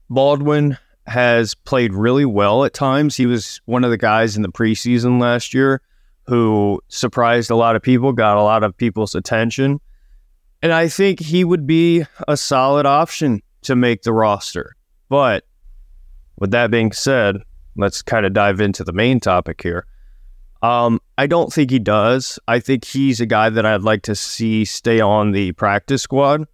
Baldwin 0.09 0.79
has 1.05 1.53
played 1.53 1.93
really 1.93 2.25
well 2.25 2.65
at 2.65 2.73
times. 2.73 3.15
He 3.15 3.27
was 3.27 3.61
one 3.65 3.83
of 3.83 3.91
the 3.91 3.97
guys 3.97 4.35
in 4.35 4.41
the 4.41 4.51
preseason 4.51 5.21
last 5.21 5.53
year 5.53 5.83
who 6.27 6.81
surprised 6.89 7.49
a 7.49 7.55
lot 7.55 7.75
of 7.75 7.81
people, 7.81 8.11
got 8.11 8.37
a 8.37 8.43
lot 8.43 8.63
of 8.63 8.75
people's 8.75 9.15
attention. 9.15 9.79
And 10.61 10.73
I 10.73 10.87
think 10.87 11.19
he 11.19 11.43
would 11.43 11.65
be 11.65 12.03
a 12.27 12.35
solid 12.35 12.85
option 12.85 13.41
to 13.63 13.75
make 13.75 14.03
the 14.03 14.13
roster. 14.13 14.75
But 15.09 15.45
with 16.37 16.51
that 16.51 16.69
being 16.69 16.91
said, 16.91 17.37
let's 17.77 18.01
kind 18.01 18.25
of 18.25 18.33
dive 18.33 18.59
into 18.59 18.83
the 18.83 18.93
main 18.93 19.19
topic 19.19 19.61
here. 19.61 19.85
Um, 20.61 20.99
I 21.17 21.27
don't 21.27 21.53
think 21.53 21.69
he 21.69 21.79
does. 21.79 22.39
I 22.47 22.59
think 22.59 22.83
he's 22.83 23.21
a 23.21 23.25
guy 23.25 23.49
that 23.49 23.65
I'd 23.65 23.83
like 23.83 24.01
to 24.03 24.15
see 24.15 24.65
stay 24.65 24.99
on 24.99 25.31
the 25.31 25.51
practice 25.53 26.01
squad 26.01 26.45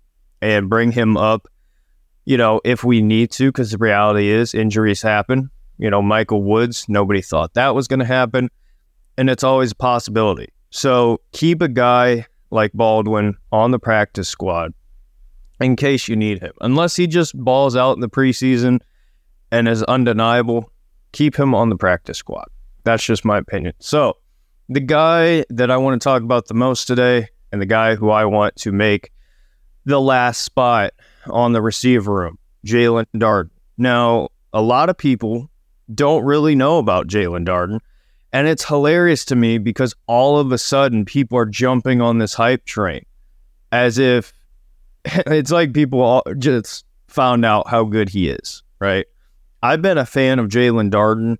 and 0.42 0.70
bring 0.70 0.92
him 0.92 1.15
up, 1.15 1.48
you 2.25 2.36
know, 2.36 2.60
if 2.65 2.84
we 2.84 3.01
need 3.01 3.32
to, 3.32 3.48
because 3.48 3.72
the 3.72 3.77
reality 3.77 4.30
is 4.30 4.53
injuries 4.53 5.01
happen. 5.01 5.50
You 5.77 5.89
know, 5.89 6.01
Michael 6.01 6.44
Woods, 6.44 6.86
nobody 6.89 7.22
thought 7.22 7.53
that 7.53 7.74
was 7.74 7.88
going 7.88 8.01
to 8.01 8.06
happen 8.06 8.50
and 9.17 9.29
it's 9.29 9.43
always 9.43 9.72
a 9.72 9.75
possibility. 9.75 10.50
So 10.70 11.22
keep 11.32 11.62
a 11.62 11.67
guy 11.67 12.25
like 12.50 12.72
Baldwin 12.74 13.36
on 13.51 13.72
the 13.72 13.79
practice 13.79 14.29
squad 14.29 14.74
in 15.60 15.75
case 15.75 16.08
you 16.08 16.15
need 16.15 16.41
him. 16.41 16.53
Unless 16.62 16.96
he 16.96 17.08
just 17.08 17.38
balls 17.38 17.75
out 17.75 17.93
in 17.93 18.01
the 18.01 18.10
preseason 18.10 18.79
and 19.51 19.67
is 19.67 19.84
undeniable, 19.84 20.72
keep 21.12 21.36
him 21.36 21.53
on 21.53 21.70
the 21.70 21.75
practice 21.75 22.17
squad. 22.17 22.48
That's 22.84 23.03
just 23.03 23.24
my 23.24 23.38
opinion. 23.38 23.74
So, 23.79 24.17
the 24.70 24.79
guy 24.79 25.46
that 25.50 25.70
I 25.70 25.77
want 25.77 26.01
to 26.01 26.03
talk 26.03 26.24
about 26.24 26.48
the 26.48 26.53
most 26.53 26.86
today, 26.86 27.27
and 27.51 27.62
the 27.62 27.67
guy 27.67 27.96
who 27.96 28.10
I 28.10 28.25
want 28.25 28.55
to 28.58 28.72
make 28.72 29.12
the 29.86 30.01
last 30.01 30.41
spot 30.41 30.91
on 31.27 31.53
the 31.53 31.62
receiver 31.62 32.12
room, 32.12 32.39
Jaelon 32.65 33.05
Darden. 33.15 33.51
Now, 33.77 34.29
a 34.53 34.62
lot 34.62 34.89
of 34.89 34.98
people 34.98 35.51
don't 35.93 36.24
really 36.24 36.55
know 36.55 36.79
about 36.79 37.08
Jaelon 37.08 37.46
Darden 37.46 37.79
and 38.34 38.48
it's 38.48 38.66
hilarious 38.66 39.24
to 39.25 39.36
me 39.36 39.60
because 39.60 39.96
all 40.08 40.40
of 40.40 40.52
a 40.52 40.58
sudden 40.58 41.06
people 41.06 41.38
are 41.38 41.46
jumping 41.46 42.02
on 42.02 42.18
this 42.18 42.34
hype 42.34 42.66
train 42.66 43.06
as 43.72 44.00
if 44.00 44.34
it's 45.06 45.52
like 45.52 45.72
people 45.72 46.24
just 46.40 46.86
found 47.08 47.46
out 47.46 47.68
how 47.70 47.84
good 47.84 48.10
he 48.10 48.30
is, 48.30 48.63
right? 48.80 49.06
I've 49.62 49.84
been 49.84 50.00
a 50.00 50.06
fan 50.06 50.40
of 50.40 50.50
Jaelon 50.50 50.90
Darden 50.90 51.38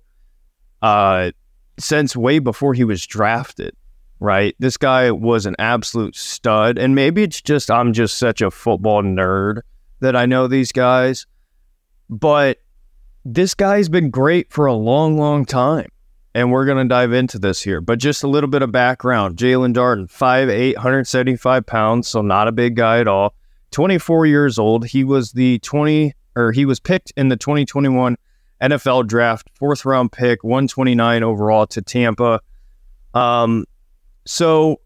uh, 0.82 1.32
since 1.78 2.16
way 2.16 2.38
before 2.38 2.74
he 2.74 2.84
was 2.84 3.04
drafted, 3.04 3.74
right? 4.20 4.54
This 4.60 4.76
guy 4.76 5.10
was 5.10 5.46
an 5.46 5.56
absolute 5.58 6.14
stud. 6.14 6.78
And 6.78 6.94
maybe 6.94 7.24
it's 7.24 7.42
just 7.42 7.70
I'm 7.70 7.92
just 7.92 8.18
such 8.18 8.40
a 8.40 8.52
football 8.52 9.02
nerd 9.02 9.60
that 9.98 10.14
I 10.14 10.26
know 10.26 10.46
these 10.46 10.70
guys. 10.70 11.26
But 12.08 12.58
this 13.24 13.54
guy's 13.54 13.88
been 13.88 14.10
great 14.10 14.52
for 14.52 14.66
a 14.66 14.74
long, 14.74 15.18
long 15.18 15.44
time 15.44 15.88
and 16.34 16.50
we're 16.50 16.64
going 16.64 16.78
to 16.78 16.88
dive 16.88 17.12
into 17.12 17.38
this 17.38 17.62
here. 17.62 17.80
But 17.80 17.98
just 17.98 18.22
a 18.22 18.28
little 18.28 18.50
bit 18.50 18.62
of 18.62 18.72
background 18.72 19.36
Jaelon 19.36 19.72
Darden, 19.72 20.10
5'8, 20.10 20.74
175 20.74 21.66
pounds, 21.66 22.08
so 22.08 22.22
not 22.22 22.48
a 22.48 22.52
big 22.52 22.76
guy 22.76 22.98
at 22.98 23.08
all. 23.08 23.34
24 23.70 24.26
years 24.26 24.58
old. 24.58 24.86
He 24.86 25.04
was 25.04 25.32
the 25.32 25.58
20, 25.60 26.14
or 26.36 26.52
he 26.52 26.64
was 26.64 26.80
picked 26.80 27.12
in 27.16 27.28
the 27.28 27.36
2021 27.36 28.16
NFL 28.60 29.06
draft, 29.06 29.48
fourth 29.54 29.84
round 29.84 30.12
pick, 30.12 30.42
129 30.42 31.22
overall 31.22 31.66
to 31.68 31.82
Tampa. 31.82 32.40
Um, 33.14 33.64
so 34.24 34.80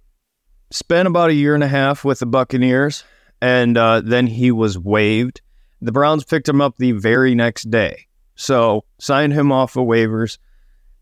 spent 0.70 1.08
about 1.08 1.30
a 1.30 1.34
year 1.34 1.54
and 1.54 1.64
a 1.64 1.68
half 1.68 2.04
with 2.04 2.18
the 2.18 2.26
Buccaneers, 2.26 3.04
and 3.40 3.76
uh, 3.76 4.00
then 4.00 4.26
he 4.26 4.50
was 4.50 4.78
waived. 4.78 5.40
The 5.80 5.92
Browns 5.92 6.24
picked 6.24 6.48
him 6.48 6.60
up 6.60 6.76
the 6.76 6.92
very 6.92 7.34
next 7.34 7.70
day. 7.70 8.06
So 8.34 8.84
signed 8.98 9.32
him 9.32 9.52
off 9.52 9.76
of 9.76 9.86
waivers 9.86 10.38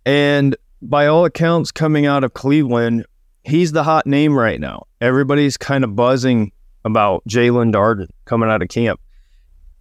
and 0.07 0.57
by 0.81 1.09
all 1.09 1.25
accounts, 1.25 1.73
coming 1.73 2.07
out 2.07 2.25
of 2.25 2.33
Cleveland, 2.33 3.05
he's 3.45 3.73
the 3.73 3.83
hot 3.83 4.07
name 4.07 4.39
right 4.39 4.61
now. 4.61 4.87
Everybody's 5.01 5.57
kind 5.57 5.85
of 5.85 5.97
buzzing 5.97 6.53
about 6.85 7.25
Jaelon 7.29 7.73
Darden 7.73 8.07
coming 8.25 8.49
out 8.49 8.63
of 8.63 8.69
camp. 8.69 9.01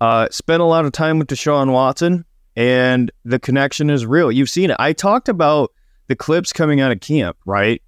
Uh, 0.02 0.28
spent 0.32 0.62
a 0.62 0.66
lot 0.66 0.84
of 0.84 0.92
time 0.92 1.20
with 1.20 1.28
Deshaun 1.28 1.72
Watson, 1.72 2.26
and 2.56 3.12
the 3.24 3.40
connection 3.40 3.90
is 3.90 4.06
real. 4.06 4.32
You've 4.32 4.50
seen 4.50 4.72
it. 4.72 4.78
I 4.80 4.94
talked 4.94 5.30
about 5.30 5.72
the 6.08 6.16
clips 6.16 6.52
coming 6.52 6.82
out 6.82 6.92
of 6.92 7.00
camp, 7.00 7.38
right? 7.46 7.82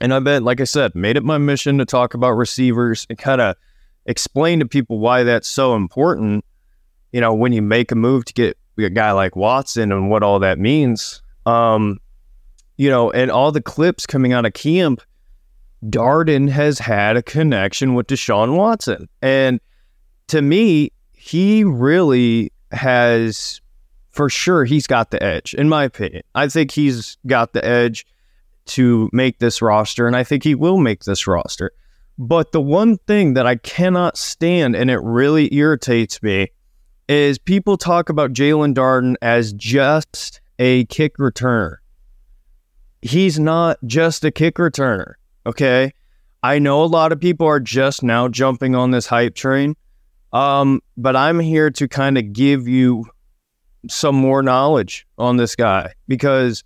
And 0.00 0.12
I 0.12 0.18
bet, 0.18 0.42
like 0.42 0.60
I 0.60 0.64
said, 0.64 0.94
made 0.94 1.16
it 1.16 1.24
my 1.24 1.38
mission 1.38 1.78
to 1.78 1.84
talk 1.84 2.14
about 2.14 2.32
receivers 2.32 3.06
and 3.08 3.16
kind 3.16 3.40
of 3.40 3.56
explain 4.04 4.58
to 4.58 4.66
people 4.66 4.98
why 4.98 5.22
that's 5.22 5.48
so 5.48 5.74
important. 5.74 6.44
You 7.12 7.20
know, 7.20 7.32
when 7.32 7.52
you 7.52 7.62
make 7.62 7.92
a 7.92 7.94
move 7.94 8.24
to 8.26 8.32
get 8.34 8.58
a 8.78 8.90
guy 8.90 9.12
like 9.12 9.36
Watson 9.36 9.92
and 9.92 10.10
what 10.10 10.22
all 10.22 10.40
that 10.40 10.58
means. 10.58 11.22
Um, 11.46 11.98
you 12.76 12.90
know, 12.90 13.10
and 13.10 13.30
all 13.30 13.52
the 13.52 13.62
clips 13.62 14.04
coming 14.04 14.32
out 14.32 14.44
of 14.44 14.52
camp, 14.52 15.00
Darden 15.84 16.48
has 16.50 16.78
had 16.78 17.16
a 17.16 17.22
connection 17.22 17.94
with 17.94 18.08
Deshaun 18.08 18.56
Watson. 18.56 19.08
And 19.22 19.60
to 20.28 20.42
me, 20.42 20.92
he 21.12 21.64
really 21.64 22.52
has, 22.72 23.60
for 24.10 24.28
sure, 24.28 24.64
he's 24.64 24.86
got 24.86 25.10
the 25.10 25.22
edge, 25.22 25.54
in 25.54 25.68
my 25.68 25.84
opinion. 25.84 26.22
I 26.34 26.48
think 26.48 26.72
he's 26.72 27.16
got 27.26 27.52
the 27.52 27.64
edge 27.64 28.06
to 28.66 29.08
make 29.12 29.38
this 29.38 29.62
roster, 29.62 30.06
and 30.06 30.16
I 30.16 30.24
think 30.24 30.42
he 30.42 30.54
will 30.54 30.78
make 30.78 31.04
this 31.04 31.26
roster. 31.26 31.70
But 32.18 32.52
the 32.52 32.60
one 32.60 32.98
thing 32.98 33.34
that 33.34 33.46
I 33.46 33.56
cannot 33.56 34.16
stand, 34.16 34.74
and 34.74 34.90
it 34.90 35.00
really 35.02 35.54
irritates 35.54 36.22
me, 36.22 36.48
is 37.08 37.38
people 37.38 37.76
talk 37.76 38.08
about 38.08 38.32
Jaelon 38.32 38.74
Darden 38.74 39.14
as 39.22 39.52
just 39.52 40.40
a 40.58 40.84
kick 40.86 41.16
returner. 41.18 41.76
He's 43.02 43.38
not 43.38 43.78
just 43.86 44.24
a 44.24 44.30
kick 44.30 44.56
returner. 44.56 45.14
Okay. 45.44 45.92
I 46.42 46.58
know 46.58 46.82
a 46.82 46.86
lot 46.86 47.12
of 47.12 47.20
people 47.20 47.46
are 47.46 47.60
just 47.60 48.02
now 48.02 48.28
jumping 48.28 48.74
on 48.74 48.90
this 48.90 49.06
hype 49.06 49.34
train. 49.34 49.76
Um, 50.32 50.82
but 50.96 51.16
I'm 51.16 51.40
here 51.40 51.70
to 51.70 51.88
kind 51.88 52.18
of 52.18 52.32
give 52.32 52.68
you 52.68 53.06
some 53.88 54.14
more 54.14 54.42
knowledge 54.42 55.06
on 55.18 55.36
this 55.36 55.56
guy 55.56 55.92
because, 56.08 56.64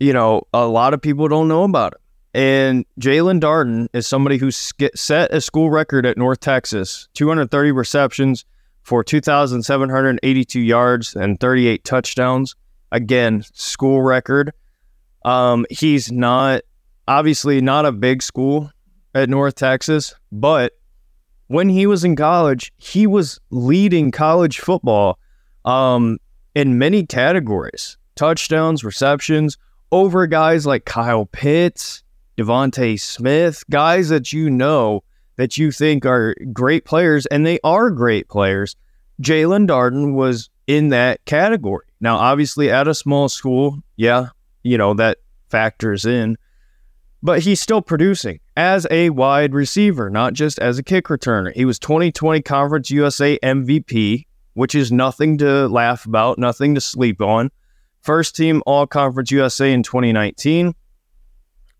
you 0.00 0.12
know, 0.12 0.42
a 0.52 0.66
lot 0.66 0.92
of 0.92 1.00
people 1.00 1.28
don't 1.28 1.48
know 1.48 1.64
about 1.64 1.94
him. 1.94 2.00
And 2.34 2.84
Jaelon 3.00 3.40
Darden 3.40 3.88
is 3.94 4.06
somebody 4.06 4.36
who 4.36 4.50
set 4.50 5.32
a 5.32 5.40
school 5.40 5.70
record 5.70 6.04
at 6.04 6.18
North 6.18 6.40
Texas 6.40 7.08
230 7.14 7.72
receptions 7.72 8.44
for 8.82 9.02
2,782 9.02 10.60
yards 10.60 11.16
and 11.16 11.40
38 11.40 11.82
touchdowns. 11.82 12.54
Again, 12.92 13.42
school 13.52 14.02
record. 14.02 14.52
Um, 15.24 15.66
he's 15.70 16.10
not 16.12 16.62
obviously 17.08 17.60
not 17.60 17.86
a 17.86 17.92
big 17.92 18.22
school 18.22 18.70
at 19.14 19.28
North 19.28 19.54
Texas, 19.54 20.14
but 20.30 20.72
when 21.48 21.68
he 21.68 21.86
was 21.86 22.04
in 22.04 22.16
college, 22.16 22.72
he 22.76 23.06
was 23.06 23.40
leading 23.50 24.10
college 24.10 24.58
football 24.58 25.18
um, 25.64 26.18
in 26.54 26.78
many 26.78 27.04
categories 27.04 27.96
touchdowns, 28.14 28.82
receptions, 28.82 29.58
over 29.92 30.26
guys 30.26 30.66
like 30.66 30.86
Kyle 30.86 31.26
Pitts, 31.26 32.02
DeVonta 32.38 32.98
Smith, 32.98 33.62
guys 33.70 34.08
that 34.08 34.32
you 34.32 34.48
know 34.50 35.02
that 35.36 35.58
you 35.58 35.70
think 35.70 36.06
are 36.06 36.34
great 36.52 36.84
players, 36.84 37.26
and 37.26 37.46
they 37.46 37.58
are 37.62 37.90
great 37.90 38.28
players. 38.28 38.74
Jaelon 39.22 39.68
Darden 39.68 40.14
was 40.14 40.50
in 40.66 40.88
that 40.88 41.24
category. 41.26 41.85
Now, 42.00 42.16
obviously, 42.16 42.70
at 42.70 42.88
a 42.88 42.94
small 42.94 43.28
school, 43.28 43.82
yeah, 43.96 44.28
you 44.62 44.76
know, 44.76 44.94
that 44.94 45.18
factors 45.48 46.04
in, 46.04 46.36
but 47.22 47.40
he's 47.40 47.60
still 47.60 47.82
producing 47.82 48.40
as 48.56 48.86
a 48.90 49.10
wide 49.10 49.54
receiver, 49.54 50.10
not 50.10 50.34
just 50.34 50.58
as 50.58 50.78
a 50.78 50.82
kick 50.82 51.06
returner. 51.06 51.52
He 51.54 51.64
was 51.64 51.78
2020 51.78 52.42
Conference 52.42 52.90
USA 52.90 53.38
MVP, 53.42 54.26
which 54.54 54.74
is 54.74 54.92
nothing 54.92 55.38
to 55.38 55.66
laugh 55.68 56.06
about, 56.06 56.38
nothing 56.38 56.74
to 56.74 56.80
sleep 56.80 57.20
on. 57.20 57.50
First 58.02 58.36
team 58.36 58.62
All 58.66 58.86
Conference 58.86 59.30
USA 59.30 59.72
in 59.72 59.82
2019. 59.82 60.74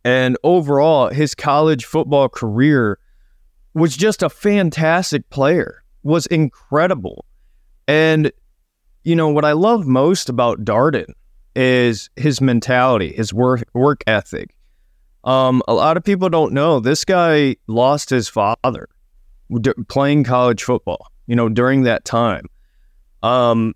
And 0.04 0.36
overall, 0.42 1.08
his 1.08 1.34
college 1.34 1.84
football 1.84 2.28
career 2.28 2.98
was 3.74 3.96
just 3.96 4.22
a 4.22 4.30
fantastic 4.30 5.28
player, 5.30 5.82
was 6.02 6.26
incredible. 6.26 7.24
And, 7.86 8.32
you 9.06 9.14
know, 9.14 9.28
what 9.28 9.44
I 9.44 9.52
love 9.52 9.86
most 9.86 10.28
about 10.28 10.64
Darden 10.64 11.12
is 11.54 12.10
his 12.16 12.40
mentality, 12.40 13.12
his 13.12 13.32
work, 13.32 13.62
work 13.72 14.02
ethic. 14.08 14.56
Um, 15.22 15.62
a 15.68 15.74
lot 15.74 15.96
of 15.96 16.02
people 16.02 16.28
don't 16.28 16.52
know 16.52 16.80
this 16.80 17.04
guy 17.04 17.54
lost 17.68 18.10
his 18.10 18.28
father 18.28 18.88
d- 19.60 19.70
playing 19.88 20.24
college 20.24 20.64
football, 20.64 21.06
you 21.28 21.36
know, 21.36 21.48
during 21.48 21.84
that 21.84 22.04
time. 22.04 22.46
Um, 23.22 23.74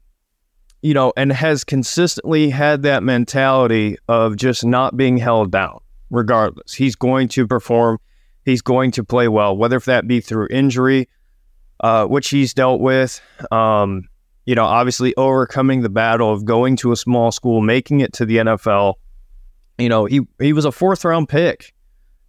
you 0.82 0.94
know, 0.94 1.12
and 1.16 1.32
has 1.32 1.62
consistently 1.62 2.50
had 2.50 2.82
that 2.82 3.04
mentality 3.04 3.98
of 4.08 4.34
just 4.34 4.64
not 4.64 4.96
being 4.96 5.16
held 5.16 5.52
down 5.52 5.78
regardless. 6.10 6.74
He's 6.74 6.96
going 6.96 7.28
to 7.28 7.46
perform, 7.46 8.00
he's 8.44 8.62
going 8.62 8.90
to 8.92 9.04
play 9.04 9.28
well, 9.28 9.56
whether 9.56 9.76
if 9.76 9.84
that 9.84 10.08
be 10.08 10.20
through 10.20 10.48
injury, 10.50 11.08
uh, 11.78 12.06
which 12.06 12.30
he's 12.30 12.52
dealt 12.52 12.80
with. 12.80 13.20
Um, 13.52 14.09
you 14.50 14.56
know, 14.56 14.64
obviously 14.64 15.14
overcoming 15.14 15.82
the 15.82 15.88
battle 15.88 16.32
of 16.32 16.44
going 16.44 16.74
to 16.74 16.90
a 16.90 16.96
small 16.96 17.30
school, 17.30 17.60
making 17.60 18.00
it 18.00 18.12
to 18.14 18.26
the 18.26 18.38
NFL. 18.38 18.94
You 19.78 19.88
know, 19.88 20.06
he 20.06 20.22
he 20.40 20.52
was 20.52 20.64
a 20.64 20.72
fourth 20.72 21.04
round 21.04 21.28
pick 21.28 21.72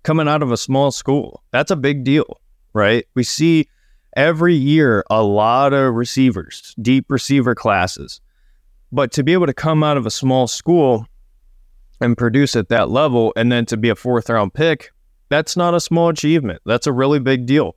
coming 0.03 0.27
out 0.27 0.43
of 0.43 0.51
a 0.51 0.57
small 0.57 0.91
school. 0.91 1.41
That's 1.49 1.71
a 1.71 1.75
big 1.75 2.03
deal, 2.03 2.39
right? 2.73 3.07
We 3.15 3.23
see 3.23 3.69
every 4.15 4.53
year 4.53 5.03
a 5.09 5.23
lot 5.23 5.73
of 5.73 5.95
receivers, 5.95 6.75
deep 6.79 7.05
receiver 7.09 7.55
classes. 7.55 8.21
But 8.91 9.11
to 9.13 9.23
be 9.23 9.33
able 9.33 9.47
to 9.47 9.53
come 9.55 9.83
out 9.83 9.97
of 9.97 10.05
a 10.05 10.11
small 10.11 10.45
school 10.45 11.07
and 12.01 12.15
produce 12.15 12.55
at 12.55 12.69
that 12.69 12.91
level 12.91 13.33
and 13.35 13.51
then 13.51 13.65
to 13.65 13.77
be 13.77 13.89
a 13.89 13.95
fourth 13.95 14.29
round 14.29 14.53
pick, 14.53 14.91
that's 15.29 15.57
not 15.57 15.73
a 15.73 15.79
small 15.79 16.09
achievement. 16.09 16.61
That's 16.67 16.85
a 16.85 16.93
really 16.93 17.17
big 17.17 17.47
deal. 17.47 17.75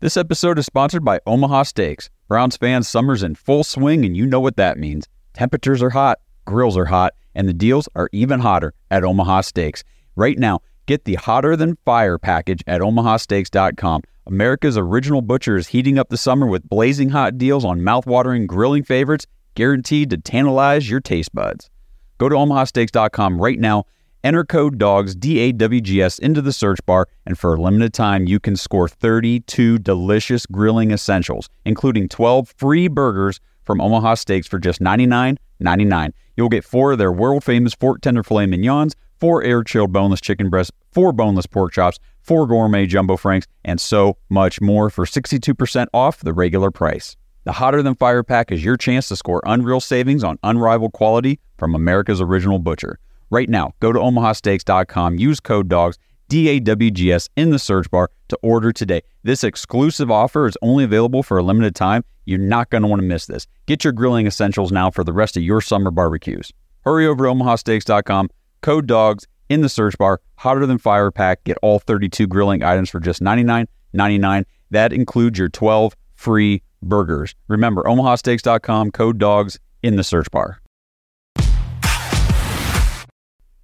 This 0.00 0.16
episode 0.16 0.60
is 0.60 0.66
sponsored 0.66 1.04
by 1.04 1.18
Omaha 1.26 1.64
Steaks. 1.64 2.08
Browns 2.28 2.56
fans, 2.56 2.88
summer's 2.88 3.24
in 3.24 3.34
full 3.34 3.64
swing, 3.64 4.04
and 4.04 4.16
you 4.16 4.26
know 4.26 4.38
what 4.38 4.54
that 4.54 4.78
means. 4.78 5.08
Temperatures 5.34 5.82
are 5.82 5.90
hot, 5.90 6.20
grills 6.44 6.76
are 6.76 6.84
hot, 6.84 7.14
and 7.34 7.48
the 7.48 7.52
deals 7.52 7.88
are 7.96 8.08
even 8.12 8.38
hotter 8.38 8.74
at 8.92 9.02
Omaha 9.02 9.40
Steaks. 9.40 9.82
Right 10.14 10.38
now, 10.38 10.60
get 10.86 11.04
the 11.04 11.16
Hotter 11.16 11.56
Than 11.56 11.78
Fire 11.84 12.16
package 12.16 12.62
at 12.68 12.80
omahasteaks.com. 12.80 14.02
America's 14.28 14.78
original 14.78 15.20
butcher 15.20 15.56
is 15.56 15.66
heating 15.66 15.98
up 15.98 16.10
the 16.10 16.16
summer 16.16 16.46
with 16.46 16.68
blazing 16.68 17.08
hot 17.08 17.36
deals 17.36 17.64
on 17.64 17.80
mouthwatering 17.80 18.46
grilling 18.46 18.84
favorites 18.84 19.26
guaranteed 19.56 20.10
to 20.10 20.18
tantalize 20.18 20.88
your 20.88 21.00
taste 21.00 21.34
buds. 21.34 21.70
Go 22.18 22.28
to 22.28 22.36
omahasteaks.com 22.36 23.42
right 23.42 23.58
now, 23.58 23.82
enter 24.24 24.44
code 24.44 24.78
DAWGS, 24.78 25.14
D 25.14 25.38
A 25.40 25.52
W 25.52 25.80
G 25.80 26.02
S, 26.02 26.18
into 26.18 26.40
the 26.40 26.52
search 26.52 26.78
bar, 26.86 27.08
and 27.26 27.38
for 27.38 27.54
a 27.54 27.60
limited 27.60 27.92
time, 27.92 28.26
you 28.26 28.40
can 28.40 28.56
score 28.56 28.88
32 28.88 29.78
delicious 29.78 30.46
grilling 30.46 30.90
essentials, 30.90 31.48
including 31.64 32.08
12 32.08 32.54
free 32.56 32.88
burgers 32.88 33.40
from 33.64 33.80
Omaha 33.80 34.14
Steaks 34.14 34.46
for 34.46 34.58
just 34.58 34.80
$99.99. 34.80 36.12
You'll 36.36 36.48
get 36.48 36.64
four 36.64 36.92
of 36.92 36.98
their 36.98 37.12
world 37.12 37.44
famous 37.44 37.74
fork 37.74 38.00
tender 38.00 38.22
filet 38.22 38.46
mignons, 38.46 38.94
four 39.18 39.42
air 39.42 39.62
chilled 39.62 39.92
boneless 39.92 40.20
chicken 40.20 40.48
breasts, 40.48 40.72
four 40.92 41.12
boneless 41.12 41.46
pork 41.46 41.72
chops, 41.72 41.98
four 42.20 42.46
gourmet 42.46 42.86
jumbo 42.86 43.16
franks, 43.16 43.46
and 43.64 43.80
so 43.80 44.16
much 44.28 44.60
more 44.60 44.90
for 44.90 45.04
62% 45.04 45.86
off 45.92 46.20
the 46.20 46.32
regular 46.32 46.70
price. 46.70 47.16
The 47.44 47.52
Hotter 47.52 47.82
Than 47.82 47.94
Fire 47.94 48.22
Pack 48.22 48.52
is 48.52 48.62
your 48.62 48.76
chance 48.76 49.08
to 49.08 49.16
score 49.16 49.40
unreal 49.46 49.80
savings 49.80 50.22
on 50.22 50.38
unrivaled 50.42 50.92
quality 50.92 51.40
from 51.56 51.74
America's 51.74 52.20
original 52.20 52.58
butcher. 52.58 52.98
Right 53.30 53.48
now, 53.48 53.72
go 53.80 53.92
to 53.92 53.98
omahasteaks.com, 53.98 55.18
use 55.18 55.40
code 55.40 55.68
DAWGS, 55.68 55.98
D 56.28 56.48
A 56.48 56.60
W 56.60 56.90
G 56.90 57.12
S, 57.12 57.28
in 57.36 57.50
the 57.50 57.58
search 57.58 57.90
bar 57.90 58.10
to 58.28 58.38
order 58.42 58.72
today. 58.72 59.02
This 59.22 59.44
exclusive 59.44 60.10
offer 60.10 60.46
is 60.46 60.56
only 60.62 60.84
available 60.84 61.22
for 61.22 61.38
a 61.38 61.42
limited 61.42 61.74
time. 61.74 62.04
You're 62.26 62.38
not 62.38 62.68
going 62.70 62.82
to 62.82 62.88
want 62.88 63.00
to 63.00 63.06
miss 63.06 63.26
this. 63.26 63.46
Get 63.66 63.84
your 63.84 63.92
grilling 63.92 64.26
essentials 64.26 64.70
now 64.70 64.90
for 64.90 65.04
the 65.04 65.12
rest 65.12 65.36
of 65.36 65.42
your 65.42 65.60
summer 65.60 65.90
barbecues. 65.90 66.52
Hurry 66.82 67.06
over 67.06 67.24
to 67.24 67.30
omahasteaks.com, 67.30 68.28
code 68.60 68.86
DAWGS, 68.86 69.26
in 69.48 69.62
the 69.62 69.68
search 69.68 69.96
bar, 69.96 70.20
Hotter 70.36 70.66
Than 70.66 70.78
Fire 70.78 71.10
Pack. 71.10 71.44
Get 71.44 71.56
all 71.62 71.78
32 71.78 72.26
grilling 72.26 72.62
items 72.62 72.90
for 72.90 73.00
just 73.00 73.22
$99.99. 73.22 74.44
That 74.70 74.92
includes 74.92 75.38
your 75.38 75.48
12 75.48 75.96
free 76.14 76.62
burgers. 76.82 77.34
Remember, 77.48 77.82
omahasteaks.com, 77.84 78.90
code 78.90 79.18
DAWGS, 79.18 79.58
in 79.82 79.96
the 79.96 80.04
search 80.04 80.30
bar. 80.30 80.60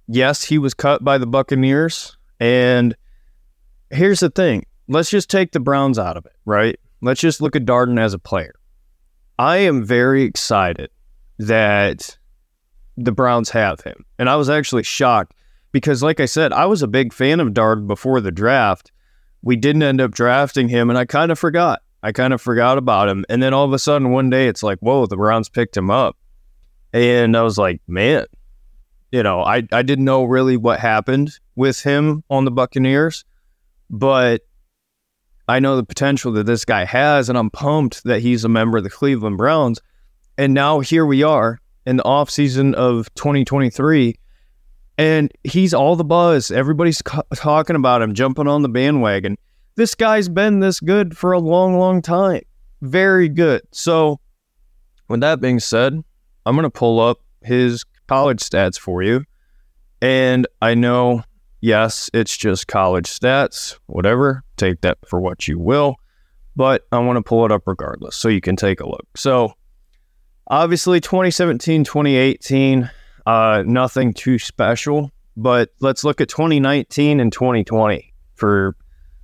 Yes, 0.07 0.43
he 0.43 0.57
was 0.57 0.73
cut 0.73 1.03
by 1.03 1.17
the 1.17 1.27
Buccaneers. 1.27 2.17
And 2.39 2.95
here's 3.89 4.19
the 4.19 4.29
thing 4.29 4.65
let's 4.87 5.09
just 5.09 5.29
take 5.29 5.51
the 5.51 5.59
Browns 5.59 5.97
out 5.97 6.17
of 6.17 6.25
it, 6.25 6.35
right? 6.45 6.79
Let's 7.01 7.21
just 7.21 7.41
look 7.41 7.55
at 7.55 7.65
Darden 7.65 7.99
as 7.99 8.13
a 8.13 8.19
player. 8.19 8.53
I 9.37 9.57
am 9.57 9.83
very 9.83 10.23
excited 10.23 10.89
that 11.39 12.17
the 12.97 13.11
Browns 13.11 13.49
have 13.49 13.81
him. 13.81 14.05
And 14.17 14.29
I 14.29 14.35
was 14.35 14.49
actually 14.49 14.83
shocked 14.83 15.33
because, 15.71 16.01
like 16.01 16.19
I 16.19 16.25
said, 16.25 16.53
I 16.53 16.65
was 16.65 16.81
a 16.81 16.87
big 16.87 17.11
fan 17.11 17.39
of 17.39 17.49
Darden 17.49 17.87
before 17.87 18.21
the 18.21 18.31
draft. 18.31 18.91
We 19.41 19.55
didn't 19.55 19.83
end 19.83 20.01
up 20.01 20.11
drafting 20.11 20.69
him, 20.69 20.89
and 20.89 20.97
I 20.97 21.05
kind 21.05 21.31
of 21.31 21.37
forgot. 21.37 21.81
I 22.01 22.11
kind 22.11 22.33
of 22.33 22.41
forgot 22.41 22.77
about 22.77 23.09
him. 23.09 23.25
And 23.29 23.43
then 23.43 23.53
all 23.53 23.65
of 23.65 23.73
a 23.73 23.79
sudden, 23.79 24.11
one 24.11 24.29
day, 24.29 24.47
it's 24.47 24.63
like, 24.63 24.79
whoa, 24.79 25.05
the 25.05 25.17
Browns 25.17 25.49
picked 25.49 25.75
him 25.75 25.91
up. 25.91 26.17
And 26.93 27.35
I 27.35 27.41
was 27.41 27.57
like, 27.57 27.81
man, 27.87 28.25
you 29.11 29.23
know, 29.23 29.41
I, 29.41 29.63
I 29.71 29.81
didn't 29.81 30.05
know 30.05 30.23
really 30.23 30.57
what 30.57 30.79
happened 30.79 31.31
with 31.55 31.81
him 31.81 32.23
on 32.29 32.45
the 32.45 32.51
Buccaneers, 32.51 33.23
but 33.89 34.41
I 35.47 35.59
know 35.59 35.75
the 35.75 35.83
potential 35.83 36.31
that 36.33 36.45
this 36.45 36.65
guy 36.65 36.85
has, 36.85 37.29
and 37.29 37.37
I'm 37.37 37.49
pumped 37.49 38.03
that 38.05 38.21
he's 38.21 38.43
a 38.43 38.49
member 38.49 38.77
of 38.77 38.83
the 38.83 38.89
Cleveland 38.89 39.37
Browns. 39.37 39.79
And 40.37 40.53
now 40.53 40.79
here 40.79 41.05
we 41.05 41.23
are 41.23 41.59
in 41.85 41.97
the 41.97 42.03
offseason 42.03 42.73
of 42.73 43.13
2023, 43.15 44.15
and 44.97 45.31
he's 45.43 45.73
all 45.73 45.95
the 45.95 46.03
buzz. 46.03 46.49
Everybody's 46.51 47.01
talking 47.35 47.75
about 47.75 48.01
him, 48.01 48.13
jumping 48.13 48.47
on 48.47 48.63
the 48.63 48.69
bandwagon. 48.69 49.37
This 49.75 49.93
guy's 49.93 50.29
been 50.29 50.61
this 50.61 50.79
good 50.79 51.15
for 51.17 51.31
a 51.31 51.39
long, 51.39 51.77
long 51.77 52.01
time. 52.01 52.41
Very 52.81 53.29
good. 53.29 53.61
So, 53.71 54.19
with 55.07 55.21
that 55.21 55.41
being 55.41 55.59
said, 55.59 56.01
I'm 56.45 56.55
going 56.55 56.63
to 56.63 56.69
pull 56.69 56.99
up 56.99 57.19
his 57.43 57.85
college 58.07 58.39
stats 58.39 58.79
for 58.79 59.01
you. 59.01 59.23
And 60.01 60.47
I 60.61 60.75
know 60.75 61.23
Yes, 61.65 62.11
it's 62.13 62.37
just 62.37 62.67
college 62.67 63.05
stats, 63.07 63.79
whatever. 63.87 64.43
Take 64.55 64.81
that 64.81 64.99
for 65.07 65.19
what 65.19 65.47
you 65.47 65.57
will. 65.57 65.95
But 66.55 66.85
I 66.91 66.99
want 66.99 67.17
to 67.17 67.23
pull 67.23 67.43
it 67.43 67.51
up 67.51 67.63
regardless 67.65 68.15
so 68.15 68.27
you 68.27 68.39
can 68.39 68.55
take 68.55 68.81
a 68.81 68.87
look. 68.87 69.07
So, 69.15 69.53
obviously, 70.47 71.01
2017, 71.01 71.83
2018, 71.83 72.87
uh, 73.25 73.63
nothing 73.65 74.13
too 74.13 74.37
special. 74.37 75.09
But 75.35 75.71
let's 75.79 76.03
look 76.03 76.21
at 76.21 76.29
2019 76.29 77.19
and 77.19 77.33
2020 77.33 78.13
for 78.35 78.75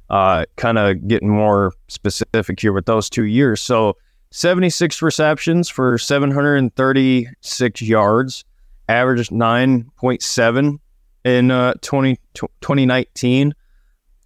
uh, 0.09 0.45
kind 0.55 0.79
of 0.79 1.07
getting 1.07 1.29
more 1.29 1.73
specific 1.89 2.59
here 2.59 2.73
with 2.73 2.87
those 2.87 3.07
two 3.07 3.25
years. 3.25 3.61
So, 3.61 3.97
76 4.31 4.99
receptions 5.03 5.69
for 5.69 5.99
736 5.99 7.81
yards, 7.83 8.45
averaged 8.91 9.31
9.7 9.31 10.79
in 11.23 11.51
uh, 11.51 11.73
20, 11.81 12.17
2019. 12.33 13.53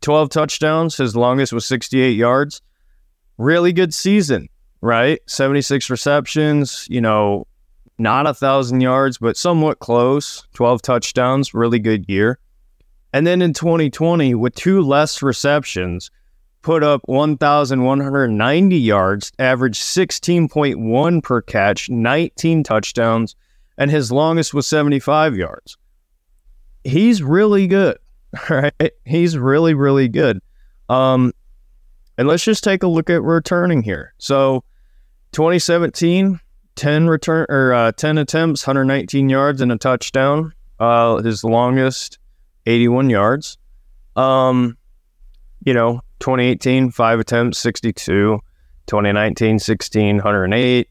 12 0.02 0.30
touchdowns. 0.30 0.98
His 0.98 1.16
longest 1.16 1.54
was 1.54 1.66
68 1.66 2.12
yards. 2.12 2.62
Really 3.38 3.74
good 3.74 3.94
season, 3.94 4.50
right? 4.82 5.20
76 5.28 5.90
receptions, 5.90 6.86
you 6.90 7.02
know, 7.02 7.48
not 7.98 8.28
a 8.28 8.34
thousand 8.34 8.82
yards, 8.82 9.18
but 9.18 9.38
somewhat 9.38 9.80
close. 9.80 10.48
12 10.54 10.82
touchdowns, 10.82 11.54
really 11.54 11.80
good 11.80 12.06
year. 12.08 12.40
And 13.14 13.26
then 13.26 13.42
in 13.42 13.54
2020, 13.54 14.36
with 14.36 14.56
two 14.56 14.82
less 14.82 15.22
receptions, 15.22 16.12
put 16.62 16.84
up 16.84 17.02
1,190 17.06 18.78
yards, 18.78 19.32
averaged 19.40 19.82
16.1 19.82 21.24
per 21.24 21.42
catch, 21.42 21.90
19 21.90 22.64
touchdowns, 22.64 23.36
and 23.78 23.92
his 23.92 24.12
longest 24.12 24.54
was 24.54 24.68
75 24.68 25.36
yards 25.36 25.78
he's 26.86 27.22
really 27.22 27.68
good. 27.68 27.98
Right? 28.50 28.92
He's 29.06 29.38
really, 29.38 29.74
really 29.76 30.10
good. 30.10 30.42
Um, 30.90 31.32
and 32.18 32.28
let's 32.28 32.44
just 32.44 32.66
take 32.66 32.84
a 32.84 32.88
look 32.88 33.10
at 33.10 33.24
returning 33.24 33.82
here. 33.82 34.14
So 34.18 34.66
2017, 35.32 36.42
10 36.76 37.08
return 37.08 37.46
or 37.48 37.74
uh, 37.74 37.92
10 37.94 38.18
attempts, 38.18 38.68
119 38.68 39.30
yards 39.30 39.62
and 39.62 39.72
a 39.72 39.78
touchdown. 39.78 40.54
Uh, 40.82 41.22
his 41.24 41.46
longest 41.46 42.20
81 42.66 43.10
yards. 43.10 43.58
Um, 44.18 44.78
you 45.64 45.74
know, 45.74 46.02
2018, 46.20 46.92
five 46.92 47.22
attempts, 47.22 47.58
62. 47.60 48.42
2019, 48.88 49.60
16, 49.60 50.16
108. 50.18 50.90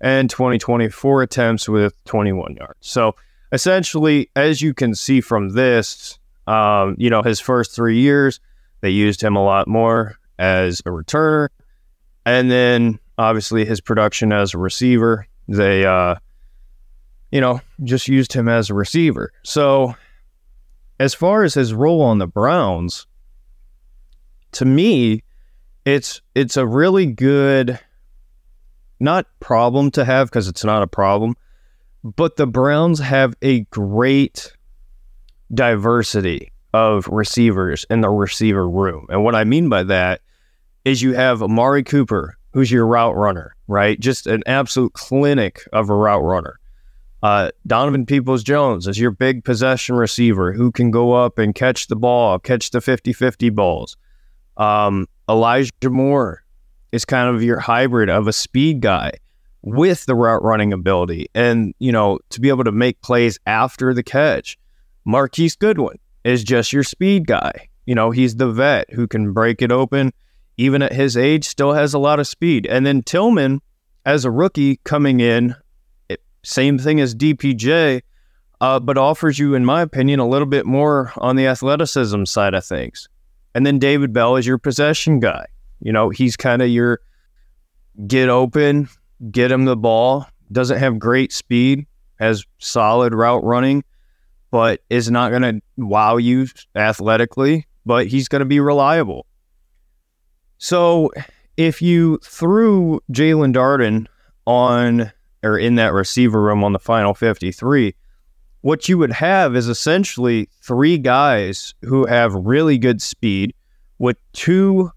And 0.00 0.30
2024 0.30 1.22
attempts 1.22 1.68
with 1.68 1.92
21 2.04 2.56
yards. 2.56 2.78
So 2.80 3.16
essentially, 3.52 4.30
as 4.34 4.62
you 4.62 4.72
can 4.72 4.94
see 4.94 5.20
from 5.20 5.50
this, 5.50 6.18
um, 6.46 6.96
you 6.98 7.10
know, 7.10 7.22
his 7.22 7.38
first 7.38 7.74
three 7.74 7.98
years, 7.98 8.40
they 8.80 8.90
used 8.90 9.22
him 9.22 9.36
a 9.36 9.44
lot 9.44 9.68
more 9.68 10.16
as 10.38 10.80
a 10.80 10.90
returner. 10.90 11.48
And 12.24 12.50
then 12.50 12.98
obviously 13.18 13.64
his 13.64 13.80
production 13.80 14.32
as 14.32 14.54
a 14.54 14.58
receiver, 14.58 15.26
they, 15.48 15.84
uh, 15.84 16.16
you 17.30 17.40
know, 17.40 17.60
just 17.84 18.08
used 18.08 18.32
him 18.32 18.48
as 18.48 18.70
a 18.70 18.74
receiver. 18.74 19.32
So, 19.42 19.94
as 20.98 21.14
far 21.14 21.44
as 21.44 21.54
his 21.54 21.72
role 21.72 22.02
on 22.02 22.18
the 22.18 22.26
Browns, 22.26 23.06
to 24.52 24.64
me, 24.64 25.22
it's 25.84 26.20
it's 26.34 26.56
a 26.56 26.66
really 26.66 27.06
good 27.06 27.78
not 29.00 29.26
problem 29.40 29.90
to 29.92 30.04
have 30.04 30.28
because 30.28 30.48
it's 30.48 30.64
not 30.64 30.82
a 30.82 30.86
problem, 30.86 31.36
but 32.02 32.36
the 32.36 32.46
Browns 32.46 32.98
have 33.00 33.34
a 33.42 33.60
great 33.64 34.52
diversity 35.52 36.52
of 36.72 37.08
receivers 37.08 37.84
in 37.90 38.00
the 38.00 38.08
receiver 38.10 38.68
room. 38.68 39.06
And 39.08 39.24
what 39.24 39.34
I 39.34 39.44
mean 39.44 39.68
by 39.68 39.82
that 39.84 40.20
is 40.84 41.02
you 41.02 41.14
have 41.14 41.42
Amari 41.42 41.82
Cooper, 41.82 42.36
who's 42.52 42.70
your 42.70 42.86
route 42.86 43.16
runner, 43.16 43.56
right? 43.66 43.98
Just 43.98 44.26
an 44.26 44.42
absolute 44.46 44.92
clinic 44.92 45.62
of 45.72 45.90
a 45.90 45.94
route 45.94 46.22
runner. 46.22 46.58
Uh, 47.22 47.50
Donovan 47.66 48.06
Peoples 48.06 48.42
Jones 48.42 48.86
is 48.86 48.98
your 48.98 49.10
big 49.10 49.44
possession 49.44 49.94
receiver 49.96 50.52
who 50.52 50.72
can 50.72 50.90
go 50.90 51.12
up 51.12 51.38
and 51.38 51.54
catch 51.54 51.88
the 51.88 51.96
ball, 51.96 52.38
catch 52.38 52.70
the 52.70 52.80
50 52.80 53.12
50 53.12 53.50
balls. 53.50 53.96
Um, 54.56 55.06
Elijah 55.28 55.72
Moore 55.84 56.42
is 56.92 57.04
kind 57.04 57.34
of 57.34 57.42
your 57.42 57.58
hybrid 57.58 58.08
of 58.08 58.26
a 58.26 58.32
speed 58.32 58.80
guy 58.80 59.12
with 59.62 60.06
the 60.06 60.14
route 60.14 60.42
running 60.42 60.72
ability 60.72 61.28
and, 61.34 61.74
you 61.78 61.92
know, 61.92 62.18
to 62.30 62.40
be 62.40 62.48
able 62.48 62.64
to 62.64 62.72
make 62.72 63.00
plays 63.02 63.38
after 63.46 63.92
the 63.92 64.02
catch. 64.02 64.58
Marquise 65.04 65.56
Goodwin 65.56 65.98
is 66.24 66.44
just 66.44 66.72
your 66.72 66.82
speed 66.82 67.26
guy. 67.26 67.68
You 67.86 67.94
know, 67.94 68.10
he's 68.10 68.36
the 68.36 68.50
vet 68.50 68.90
who 68.92 69.06
can 69.06 69.32
break 69.32 69.62
it 69.62 69.72
open. 69.72 70.12
Even 70.56 70.82
at 70.82 70.92
his 70.92 71.16
age, 71.16 71.46
still 71.46 71.72
has 71.72 71.94
a 71.94 71.98
lot 71.98 72.20
of 72.20 72.26
speed. 72.26 72.66
And 72.66 72.84
then 72.84 73.02
Tillman, 73.02 73.60
as 74.04 74.24
a 74.24 74.30
rookie 74.30 74.76
coming 74.84 75.20
in, 75.20 75.54
it, 76.08 76.20
same 76.42 76.78
thing 76.78 77.00
as 77.00 77.14
DPJ, 77.14 78.02
uh, 78.60 78.78
but 78.80 78.98
offers 78.98 79.38
you, 79.38 79.54
in 79.54 79.64
my 79.64 79.80
opinion, 79.80 80.20
a 80.20 80.28
little 80.28 80.46
bit 80.46 80.66
more 80.66 81.12
on 81.16 81.36
the 81.36 81.46
athleticism 81.46 82.24
side 82.24 82.54
of 82.54 82.64
things. 82.64 83.08
And 83.54 83.64
then 83.64 83.78
David 83.78 84.12
Bell 84.12 84.36
is 84.36 84.46
your 84.46 84.58
possession 84.58 85.18
guy. 85.18 85.46
You 85.80 85.92
know, 85.92 86.10
he's 86.10 86.36
kind 86.36 86.62
of 86.62 86.68
your 86.68 87.00
get 88.06 88.28
open, 88.28 88.88
get 89.30 89.50
him 89.50 89.64
the 89.64 89.76
ball. 89.76 90.26
Doesn't 90.52 90.78
have 90.78 90.98
great 90.98 91.32
speed, 91.32 91.86
has 92.18 92.44
solid 92.58 93.14
route 93.14 93.44
running, 93.44 93.84
but 94.50 94.80
is 94.90 95.10
not 95.10 95.30
going 95.30 95.42
to 95.42 95.60
wow 95.76 96.16
you 96.16 96.46
athletically, 96.74 97.66
but 97.86 98.06
he's 98.06 98.28
going 98.28 98.40
to 98.40 98.46
be 98.46 98.60
reliable. 98.60 99.26
So 100.58 101.10
if 101.56 101.80
you 101.80 102.18
threw 102.24 103.00
Jaelon 103.12 103.54
Darden 103.54 104.06
on 104.46 105.12
or 105.42 105.58
in 105.58 105.76
that 105.76 105.92
receiver 105.92 106.40
room 106.42 106.64
on 106.64 106.72
the 106.72 106.78
final 106.78 107.14
53, 107.14 107.94
what 108.62 108.88
you 108.88 108.98
would 108.98 109.12
have 109.12 109.56
is 109.56 109.68
essentially 109.68 110.48
three 110.62 110.98
guys 110.98 111.74
who 111.82 112.04
have 112.06 112.34
really 112.34 112.76
good 112.76 113.00
speed 113.00 113.54
with 113.98 114.18
two 114.32 114.90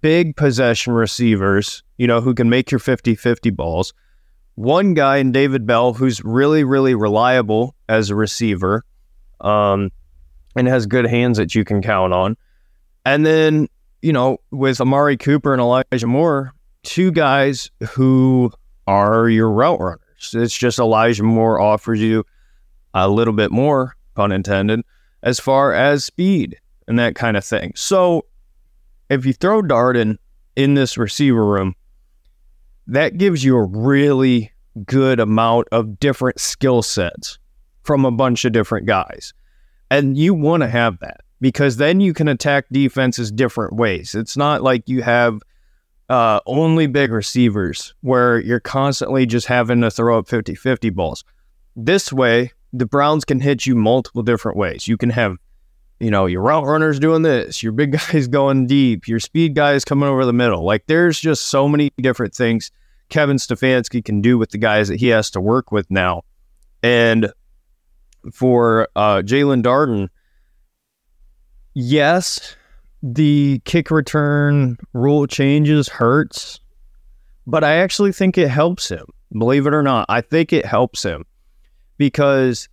big 0.00 0.36
possession 0.36 0.92
receivers, 0.92 1.82
you 1.96 2.06
know, 2.06 2.20
who 2.20 2.34
can 2.34 2.48
make 2.48 2.70
your 2.70 2.78
50 2.78 3.14
50 3.14 3.50
balls. 3.50 3.92
One 4.54 4.94
guy 4.94 5.18
in 5.18 5.32
David 5.32 5.66
Bell 5.66 5.92
who's 5.92 6.22
really, 6.24 6.64
really 6.64 6.94
reliable 6.94 7.74
as 7.88 8.10
a 8.10 8.16
receiver 8.16 8.84
um, 9.40 9.90
and 10.56 10.66
has 10.66 10.86
good 10.86 11.06
hands 11.06 11.38
that 11.38 11.54
you 11.54 11.64
can 11.64 11.80
count 11.80 12.12
on. 12.12 12.36
And 13.06 13.24
then, 13.24 13.68
you 14.02 14.12
know, 14.12 14.38
with 14.50 14.80
Amari 14.80 15.16
Cooper 15.16 15.52
and 15.52 15.60
Elijah 15.62 16.06
Moore, 16.06 16.52
two 16.82 17.12
guys 17.12 17.70
who 17.90 18.50
are 18.86 19.28
your 19.28 19.50
route 19.50 19.80
runners. 19.80 20.34
It's 20.34 20.56
just 20.56 20.78
Elijah 20.78 21.22
Moore 21.22 21.60
offers 21.60 22.00
you 22.00 22.24
a 22.94 23.08
little 23.08 23.34
bit 23.34 23.52
more, 23.52 23.96
pun 24.14 24.32
intended, 24.32 24.80
as 25.22 25.38
far 25.38 25.72
as 25.72 26.04
speed 26.04 26.58
and 26.88 26.98
that 26.98 27.14
kind 27.14 27.36
of 27.36 27.44
thing. 27.44 27.72
So 27.76 28.24
if 29.08 29.24
you 29.24 29.32
throw 29.32 29.62
Darden 29.62 30.16
in 30.56 30.74
this 30.74 30.98
receiver 30.98 31.44
room, 31.44 31.74
that 32.86 33.18
gives 33.18 33.44
you 33.44 33.56
a 33.56 33.64
really 33.64 34.52
good 34.86 35.20
amount 35.20 35.68
of 35.72 35.98
different 35.98 36.40
skill 36.40 36.82
sets 36.82 37.38
from 37.82 38.04
a 38.04 38.10
bunch 38.10 38.44
of 38.44 38.52
different 38.52 38.86
guys. 38.86 39.32
And 39.90 40.16
you 40.16 40.34
want 40.34 40.62
to 40.62 40.68
have 40.68 40.98
that 41.00 41.20
because 41.40 41.76
then 41.76 42.00
you 42.00 42.12
can 42.12 42.28
attack 42.28 42.66
defenses 42.70 43.30
different 43.30 43.74
ways. 43.74 44.14
It's 44.14 44.36
not 44.36 44.62
like 44.62 44.88
you 44.88 45.02
have 45.02 45.40
uh, 46.08 46.40
only 46.46 46.86
big 46.86 47.10
receivers 47.12 47.94
where 48.00 48.40
you're 48.40 48.60
constantly 48.60 49.26
just 49.26 49.46
having 49.46 49.80
to 49.82 49.90
throw 49.90 50.18
up 50.18 50.28
50 50.28 50.54
50 50.54 50.90
balls. 50.90 51.24
This 51.76 52.12
way, 52.12 52.52
the 52.72 52.86
Browns 52.86 53.24
can 53.24 53.40
hit 53.40 53.66
you 53.66 53.74
multiple 53.74 54.22
different 54.22 54.58
ways. 54.58 54.88
You 54.88 54.96
can 54.96 55.10
have 55.10 55.36
you 56.00 56.10
know, 56.10 56.26
your 56.26 56.42
route 56.42 56.64
runner's 56.64 57.00
doing 57.00 57.22
this, 57.22 57.62
your 57.62 57.72
big 57.72 57.92
guy's 57.98 58.28
going 58.28 58.66
deep, 58.66 59.08
your 59.08 59.20
speed 59.20 59.54
guy 59.54 59.72
is 59.72 59.84
coming 59.84 60.08
over 60.08 60.24
the 60.24 60.32
middle. 60.32 60.64
Like 60.64 60.86
there's 60.86 61.18
just 61.18 61.48
so 61.48 61.68
many 61.68 61.90
different 62.00 62.34
things 62.34 62.70
Kevin 63.08 63.36
Stefanski 63.36 64.04
can 64.04 64.20
do 64.20 64.38
with 64.38 64.50
the 64.50 64.58
guys 64.58 64.88
that 64.88 65.00
he 65.00 65.08
has 65.08 65.30
to 65.30 65.40
work 65.40 65.72
with 65.72 65.90
now. 65.90 66.22
And 66.82 67.32
for 68.32 68.88
uh, 68.94 69.22
Jaelon 69.24 69.62
Darden, 69.62 70.08
yes, 71.74 72.56
the 73.02 73.60
kick 73.64 73.90
return 73.90 74.78
rule 74.92 75.26
changes 75.26 75.88
hurts, 75.88 76.60
but 77.46 77.64
I 77.64 77.76
actually 77.76 78.12
think 78.12 78.36
it 78.36 78.48
helps 78.48 78.88
him. 78.88 79.06
Believe 79.32 79.66
it 79.66 79.74
or 79.74 79.82
not, 79.82 80.06
I 80.08 80.20
think 80.20 80.52
it 80.52 80.64
helps 80.64 81.02
him 81.02 81.24
because 81.96 82.68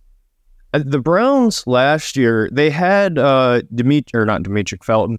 the 0.78 1.00
Browns 1.00 1.66
last 1.66 2.16
year 2.16 2.48
they 2.52 2.70
had 2.70 3.18
uh 3.18 3.62
Dimitri 3.74 4.20
or 4.20 4.24
not 4.24 4.42
Demetric 4.42 4.84
Felton, 4.84 5.18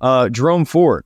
uh 0.00 0.28
Jerome 0.28 0.64
Ford, 0.64 1.04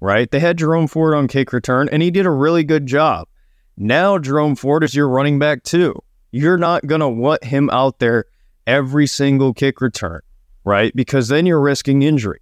right? 0.00 0.30
They 0.30 0.40
had 0.40 0.58
Jerome 0.58 0.86
Ford 0.86 1.14
on 1.14 1.28
kick 1.28 1.52
return 1.52 1.88
and 1.90 2.02
he 2.02 2.10
did 2.10 2.26
a 2.26 2.30
really 2.30 2.64
good 2.64 2.86
job. 2.86 3.28
Now 3.76 4.18
Jerome 4.18 4.56
Ford 4.56 4.84
is 4.84 4.94
your 4.94 5.08
running 5.08 5.38
back 5.38 5.62
too. 5.62 5.94
You're 6.32 6.58
not 6.58 6.86
gonna 6.86 7.10
want 7.10 7.44
him 7.44 7.70
out 7.70 7.98
there 7.98 8.26
every 8.66 9.06
single 9.06 9.54
kick 9.54 9.80
return, 9.80 10.20
right? 10.64 10.94
Because 10.94 11.28
then 11.28 11.46
you're 11.46 11.60
risking 11.60 12.02
injury. 12.02 12.40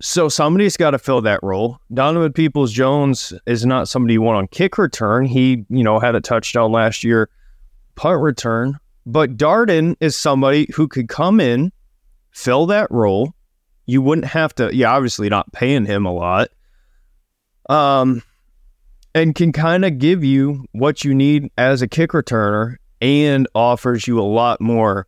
So 0.00 0.28
somebody's 0.28 0.76
got 0.76 0.90
to 0.90 0.98
fill 0.98 1.22
that 1.22 1.40
role. 1.42 1.78
Donovan 1.92 2.32
Peoples 2.32 2.70
Jones 2.70 3.32
is 3.46 3.64
not 3.64 3.88
somebody 3.88 4.14
you 4.14 4.22
want 4.22 4.36
on 4.36 4.48
kick 4.48 4.76
return. 4.76 5.24
He, 5.24 5.64
you 5.70 5.82
know, 5.82 5.98
had 5.98 6.14
a 6.14 6.20
touchdown 6.20 6.70
last 6.70 7.02
year, 7.02 7.30
punt 7.94 8.20
return. 8.20 8.78
But 9.06 9.36
Darden 9.36 9.96
is 10.00 10.16
somebody 10.16 10.68
who 10.74 10.88
could 10.88 11.08
come 11.08 11.40
in, 11.40 11.72
fill 12.32 12.66
that 12.66 12.90
role. 12.90 13.34
You 13.86 14.02
wouldn't 14.02 14.26
have 14.26 14.52
to, 14.56 14.74
yeah, 14.74 14.92
obviously 14.92 15.28
not 15.28 15.52
paying 15.52 15.86
him 15.86 16.04
a 16.04 16.12
lot. 16.12 16.48
Um, 17.70 18.22
and 19.14 19.34
can 19.34 19.52
kind 19.52 19.84
of 19.84 19.98
give 19.98 20.24
you 20.24 20.66
what 20.72 21.04
you 21.04 21.14
need 21.14 21.50
as 21.56 21.82
a 21.82 21.88
kick 21.88 22.10
returner 22.10 22.76
and 23.00 23.48
offers 23.54 24.06
you 24.06 24.20
a 24.20 24.22
lot 24.22 24.60
more, 24.60 25.06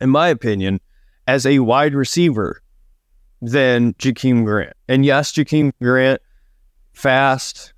in 0.00 0.10
my 0.10 0.28
opinion, 0.28 0.80
as 1.26 1.46
a 1.46 1.60
wide 1.60 1.94
receiver 1.94 2.62
than 3.40 3.94
Jakeem 3.94 4.44
Grant. 4.44 4.74
And 4.88 5.04
yes, 5.04 5.32
Jakeem 5.32 5.72
Grant, 5.80 6.20
fast. 6.92 7.72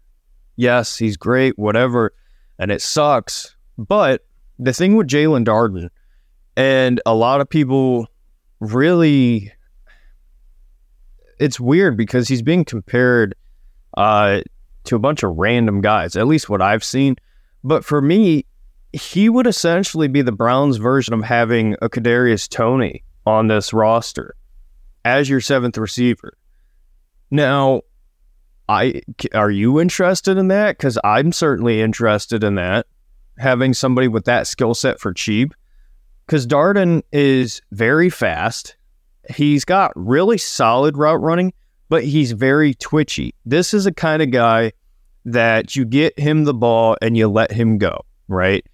Yes, 0.57 0.97
he's 0.97 1.17
great, 1.17 1.59
whatever. 1.59 2.13
And 2.59 2.71
it 2.71 2.81
sucks. 2.81 3.55
But 3.77 4.26
the 4.59 4.73
thing 4.73 4.97
with 4.97 5.09
Jaelon 5.09 5.45
Darden, 5.45 5.89
and 6.57 7.01
a 7.07 7.15
lot 7.15 7.41
of 7.41 7.49
people 7.49 8.07
really, 8.61 9.53
it's 11.39 11.61
weird 11.61 11.97
because 11.97 12.29
he's 12.29 12.43
being 12.43 12.65
compared 12.65 13.35
uh, 13.97 14.41
to 14.85 14.97
a 14.97 14.99
bunch 14.99 15.23
of 15.23 15.37
random 15.37 15.81
guys, 15.81 16.17
at 16.17 16.27
least 16.27 16.49
what 16.49 16.63
I've 16.63 16.85
seen. 16.85 17.17
But 17.63 17.85
for 17.85 18.01
me, 18.01 18.47
he 18.93 19.29
would 19.29 19.47
essentially 19.47 20.09
be 20.09 20.23
the 20.23 20.33
Browns' 20.33 20.79
version 20.79 21.13
of 21.13 21.23
having 21.23 21.75
a 21.83 21.89
Kadarius 21.89 22.49
Toney 22.49 23.03
on 23.27 23.49
this 23.49 23.73
roster 23.73 24.35
as 25.05 25.29
your 25.29 25.41
seventh 25.41 25.77
receiver. 25.77 26.37
Now, 27.31 27.83
I 28.69 29.03
are 29.35 29.51
you 29.51 29.81
interested 29.81 30.39
in 30.39 30.49
that? 30.49 30.77
Because 30.77 30.99
I'm 31.05 31.33
certainly 31.33 31.81
interested 31.81 32.43
in 32.43 32.55
that. 32.57 32.87
Having 33.39 33.75
somebody 33.75 34.09
with 34.09 34.25
that 34.25 34.47
skill 34.47 34.75
set 34.75 35.01
for 35.01 35.13
cheap. 35.13 35.55
Because 36.27 36.47
Darden 36.47 37.03
is 37.13 37.61
very 37.71 38.11
fast. 38.11 38.77
He's 39.31 39.65
got 39.65 39.93
really 39.95 40.39
solid 40.39 40.97
route 40.97 41.21
running, 41.21 41.53
but 41.89 42.05
he's 42.05 42.33
very 42.33 42.75
twitchy. 42.75 43.35
This 43.45 43.75
is 43.75 43.87
a 43.87 43.93
kind 43.93 44.23
of 44.23 44.31
guy 44.31 44.73
that 45.25 45.77
you 45.77 45.85
get 45.85 46.19
him 46.19 46.45
the 46.45 46.55
ball 46.55 46.97
and 47.03 47.17
you 47.17 47.29
let 47.29 47.53
him 47.53 47.79
go, 47.79 48.05
right? 48.29 48.65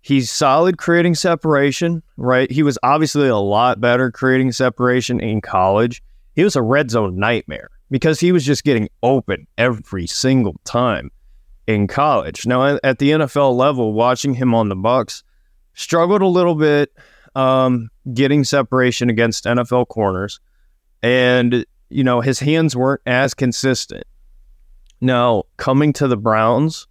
He's 0.00 0.30
solid 0.30 0.78
creating 0.78 1.14
separation, 1.14 2.02
right? 2.16 2.50
He 2.50 2.62
was 2.62 2.78
obviously 2.82 3.28
a 3.28 3.36
lot 3.36 3.80
better 3.80 4.10
creating 4.10 4.52
separation 4.52 5.20
in 5.20 5.40
college. 5.40 6.02
He 6.34 6.42
was 6.42 6.56
a 6.56 6.62
red 6.62 6.90
zone 6.90 7.16
nightmare 7.16 7.70
because 7.90 8.18
he 8.18 8.32
was 8.32 8.44
just 8.44 8.64
getting 8.64 8.88
open 9.02 9.46
every 9.58 10.06
single 10.06 10.56
time 10.64 11.10
in 11.66 11.86
college. 11.86 12.46
Now 12.46 12.78
at 12.82 12.98
the 12.98 13.10
NFL 13.10 13.56
level, 13.56 13.92
watching 13.92 14.34
him 14.34 14.54
on 14.54 14.68
the 14.68 14.76
Bucs 14.76 15.22
struggled 15.74 16.22
a 16.22 16.26
little 16.26 16.54
bit 16.54 16.92
um, 17.34 17.88
getting 18.12 18.44
separation 18.44 19.08
against 19.08 19.44
NFL 19.44 19.88
corners, 19.88 20.40
and 21.02 21.64
you 21.88 22.04
know 22.04 22.20
his 22.20 22.38
hands 22.38 22.76
weren't 22.76 23.02
as 23.06 23.34
consistent. 23.34 24.04
Now 25.00 25.44
coming 25.56 25.92
to 25.94 26.08
the 26.08 26.16
Browns, 26.16 26.86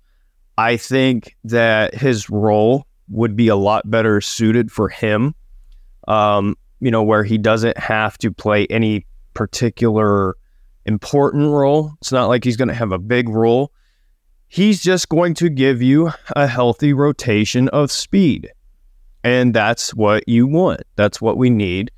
I 0.58 0.78
think 0.78 1.36
that 1.44 1.94
his 1.94 2.30
role 2.30 2.88
would 3.10 3.36
be 3.36 3.50
a 3.50 3.56
lot 3.56 3.90
better 3.90 4.22
suited 4.22 4.72
for 4.72 4.90
him. 4.90 5.36
Um, 6.08 6.56
you 6.80 6.90
know, 6.90 7.04
where 7.04 7.24
he 7.24 7.38
doesn't 7.38 7.78
have 7.78 8.18
to 8.20 8.32
play 8.32 8.66
any 8.68 9.06
particular 9.34 10.36
important 10.86 11.52
role. 11.52 11.94
It's 12.02 12.12
not 12.12 12.28
like 12.28 12.44
he's 12.44 12.58
going 12.58 12.70
to 12.70 12.74
have 12.74 12.92
a 12.92 12.98
big 12.98 13.30
role. 13.30 13.72
He's 14.54 14.84
just 14.84 15.08
going 15.08 15.34
to 15.36 15.48
give 15.48 15.82
you 15.82 16.12
a 16.36 16.46
healthy 16.46 16.92
rotation 16.92 17.70
of 17.70 17.90
speed. 17.90 18.52
And 19.24 19.54
that's 19.54 19.94
what 19.94 20.28
you 20.28 20.46
want. 20.46 20.82
That's 20.98 21.22
what 21.22 21.38
we 21.38 21.50
need. 21.50 21.90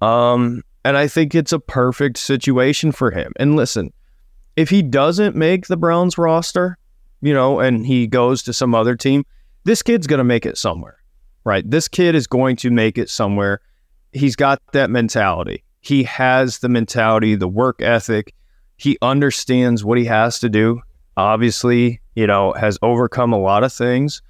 Um, 0.00 0.62
and 0.86 0.96
I 0.96 1.06
think 1.06 1.34
it's 1.34 1.52
a 1.52 1.58
perfect 1.58 2.16
situation 2.16 2.92
for 2.92 3.10
him. 3.10 3.34
And 3.36 3.56
listen, 3.56 3.92
if 4.56 4.70
he 4.70 4.80
doesn't 4.80 5.36
make 5.36 5.66
the 5.66 5.76
Browns 5.76 6.16
roster, 6.16 6.78
you 7.20 7.34
know, 7.34 7.60
and 7.60 7.84
he 7.84 8.06
goes 8.06 8.42
to 8.44 8.54
some 8.54 8.74
other 8.74 8.96
team, 8.96 9.26
this 9.64 9.82
kid's 9.82 10.06
going 10.06 10.16
to 10.16 10.24
make 10.24 10.46
it 10.46 10.56
somewhere, 10.56 10.96
right? 11.44 11.70
This 11.70 11.88
kid 11.88 12.14
is 12.14 12.26
going 12.26 12.56
to 12.56 12.70
make 12.70 12.96
it 12.96 13.10
somewhere. 13.10 13.60
He's 14.14 14.34
got 14.34 14.62
that 14.72 14.88
mentality. 14.88 15.62
He 15.82 16.04
has 16.04 16.60
the 16.60 16.70
mentality, 16.70 17.34
the 17.34 17.48
work 17.48 17.82
ethic. 17.82 18.32
He 18.78 18.96
understands 19.02 19.84
what 19.84 19.98
he 19.98 20.06
has 20.06 20.38
to 20.38 20.48
do. 20.48 20.80
Obviously, 21.16 22.00
you 22.14 22.26
know, 22.26 22.52
has 22.52 22.78
overcome 22.82 23.32
a 23.32 23.38
lot 23.38 23.64
of 23.64 23.72
things 23.72 24.22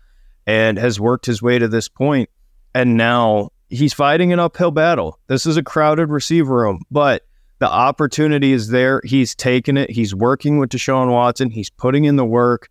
and 0.47 0.79
has 0.79 0.99
worked 0.99 1.27
his 1.27 1.43
way 1.43 1.59
to 1.59 1.69
this 1.69 1.89
point. 1.89 2.29
And 2.75 2.97
now 2.97 3.51
he's 3.69 3.93
fighting 3.93 4.33
an 4.33 4.41
uphill 4.41 4.71
battle. 4.71 5.19
This 5.29 5.47
is 5.47 5.57
a 5.57 5.63
crowded 5.63 6.09
receiver 6.09 6.57
room, 6.57 6.83
but 6.91 7.25
the 7.59 7.71
opportunity 7.71 8.53
is 8.53 8.69
there. 8.69 9.01
He's 9.05 9.35
taken 9.35 9.77
it. 9.77 9.91
He's 9.91 10.15
working 10.15 10.59
with 10.59 10.71
Deshaun 10.71 11.13
Watson. 11.13 11.51
He's 11.51 11.71
putting 11.71 12.05
in 12.05 12.17
the 12.17 12.25
work 12.25 12.69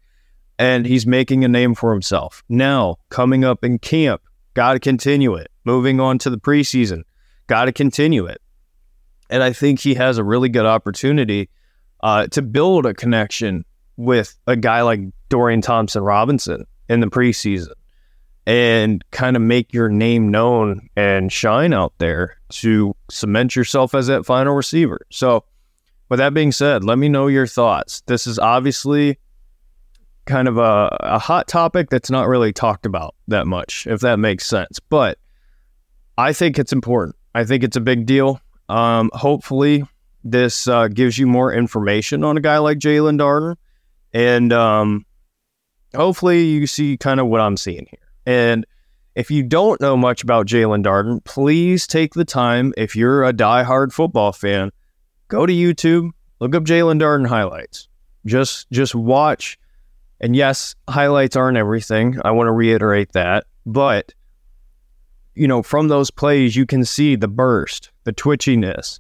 and 0.60 0.86
he's 0.86 1.08
making 1.08 1.44
a 1.44 1.48
name 1.48 1.74
for 1.76 1.92
himself. 1.92 2.44
Now, 2.50 2.98
coming 3.10 3.46
up 3.46 3.64
in 3.64 3.80
camp, 3.80 4.22
got 4.54 4.74
to 4.74 4.80
continue 4.80 5.36
it. 5.36 5.50
Moving 5.64 6.00
on 6.00 6.18
to 6.20 6.30
the 6.30 6.38
preseason, 6.38 7.04
got 7.48 7.66
to 7.66 7.72
continue 7.72 8.26
it. 8.26 8.42
And 9.30 9.42
I 9.42 9.54
think 9.54 9.80
he 9.80 9.94
has 9.96 10.18
a 10.18 10.24
really 10.24 10.50
good 10.50 10.66
opportunity 10.66 11.50
uh, 12.04 12.28
to 12.28 12.42
build 12.42 12.86
a 12.86 12.94
connection 12.94 13.64
with 13.98 14.38
a 14.48 14.56
guy 14.56 14.82
like 14.82 15.02
Dorian 15.30 15.62
Thompson 15.62 16.04
Robinson 16.04 16.66
in 16.90 17.00
the 17.00 17.08
preseason 17.08 17.74
and 18.46 19.04
kind 19.12 19.36
of 19.36 19.42
make 19.42 19.74
your 19.74 19.90
name 19.90 20.30
known 20.30 20.90
and 20.96 21.32
shine 21.32 21.74
out 21.74 21.94
there 22.00 22.38
to 22.50 22.96
cement 23.10 23.56
yourself 23.56 23.94
as 23.94 24.08
that 24.08 24.26
final 24.26 24.54
receiver. 24.56 25.06
So, 25.12 25.46
with 26.10 26.18
that 26.18 26.34
being 26.34 26.52
said, 26.52 26.84
let 26.84 26.98
me 26.98 27.08
know 27.08 27.28
your 27.28 27.48
thoughts. 27.48 28.02
This 28.08 28.28
is 28.28 28.38
obviously 28.38 29.18
kind 30.26 30.48
of 30.48 30.58
a, 30.58 30.98
a 31.00 31.20
hot 31.20 31.48
topic 31.48 31.90
that's 31.90 32.12
not 32.12 32.28
really 32.28 32.52
talked 32.52 32.86
about 32.86 33.16
that 33.30 33.48
much, 33.48 33.88
if 33.88 34.02
that 34.02 34.18
makes 34.18 34.46
sense. 34.46 34.80
But 34.80 35.18
I 36.18 36.34
think 36.34 36.60
it's 36.60 36.74
important. 36.74 37.16
I 37.34 37.46
think 37.46 37.64
it's 37.64 37.78
a 37.78 37.82
big 37.82 38.06
deal. 38.06 38.42
Um, 38.68 39.10
hopefully, 39.14 39.86
this 40.24 40.68
uh, 40.68 40.88
gives 40.88 41.18
you 41.18 41.28
more 41.28 41.54
information 41.54 42.24
on 42.24 42.38
a 42.38 42.42
guy 42.42 42.58
like 42.58 42.80
Jaelon 42.80 43.18
Darden. 43.18 43.56
And 44.14 44.52
um, 44.52 45.06
hopefully, 45.96 46.46
you 46.46 46.68
see 46.68 46.98
kind 46.98 47.20
of 47.20 47.28
what 47.28 47.42
I'm 47.42 47.58
seeing 47.58 47.88
here. 47.90 48.00
And 48.26 48.66
if 49.16 49.32
you 49.32 49.44
don't 49.44 49.82
know 49.82 49.98
much 49.98 50.24
about 50.24 50.48
Jaelon 50.48 50.84
Darden, 50.84 51.24
please 51.24 51.88
take 51.88 52.14
the 52.14 52.26
time. 52.26 52.74
If 52.78 52.96
you're 52.96 53.24
a 53.24 53.34
die-hard 53.34 53.94
football 53.94 54.32
fan, 54.32 54.72
go 55.28 55.46
to 55.46 55.54
YouTube, 55.54 56.12
look 56.40 56.56
up 56.56 56.64
Jaelon 56.64 57.02
Darden 57.02 57.28
highlights. 57.28 57.88
Just 58.26 58.70
just 58.70 58.94
watch 58.94 59.58
and 60.22 60.36
yes, 60.36 60.76
highlights 60.88 61.36
aren't 61.36 61.58
everything. 61.58 62.18
I 62.24 62.32
want 62.32 62.48
to 62.48 62.52
reiterate 62.52 63.14
that. 63.14 63.46
But, 63.66 64.14
you 65.34 65.48
know, 65.48 65.64
from 65.64 65.88
those 65.88 66.12
plays, 66.12 66.56
you 66.56 66.68
can 66.68 66.86
see 66.86 67.16
the 67.16 67.28
burst, 67.28 67.90
the 68.04 68.14
twitchiness, 68.14 69.00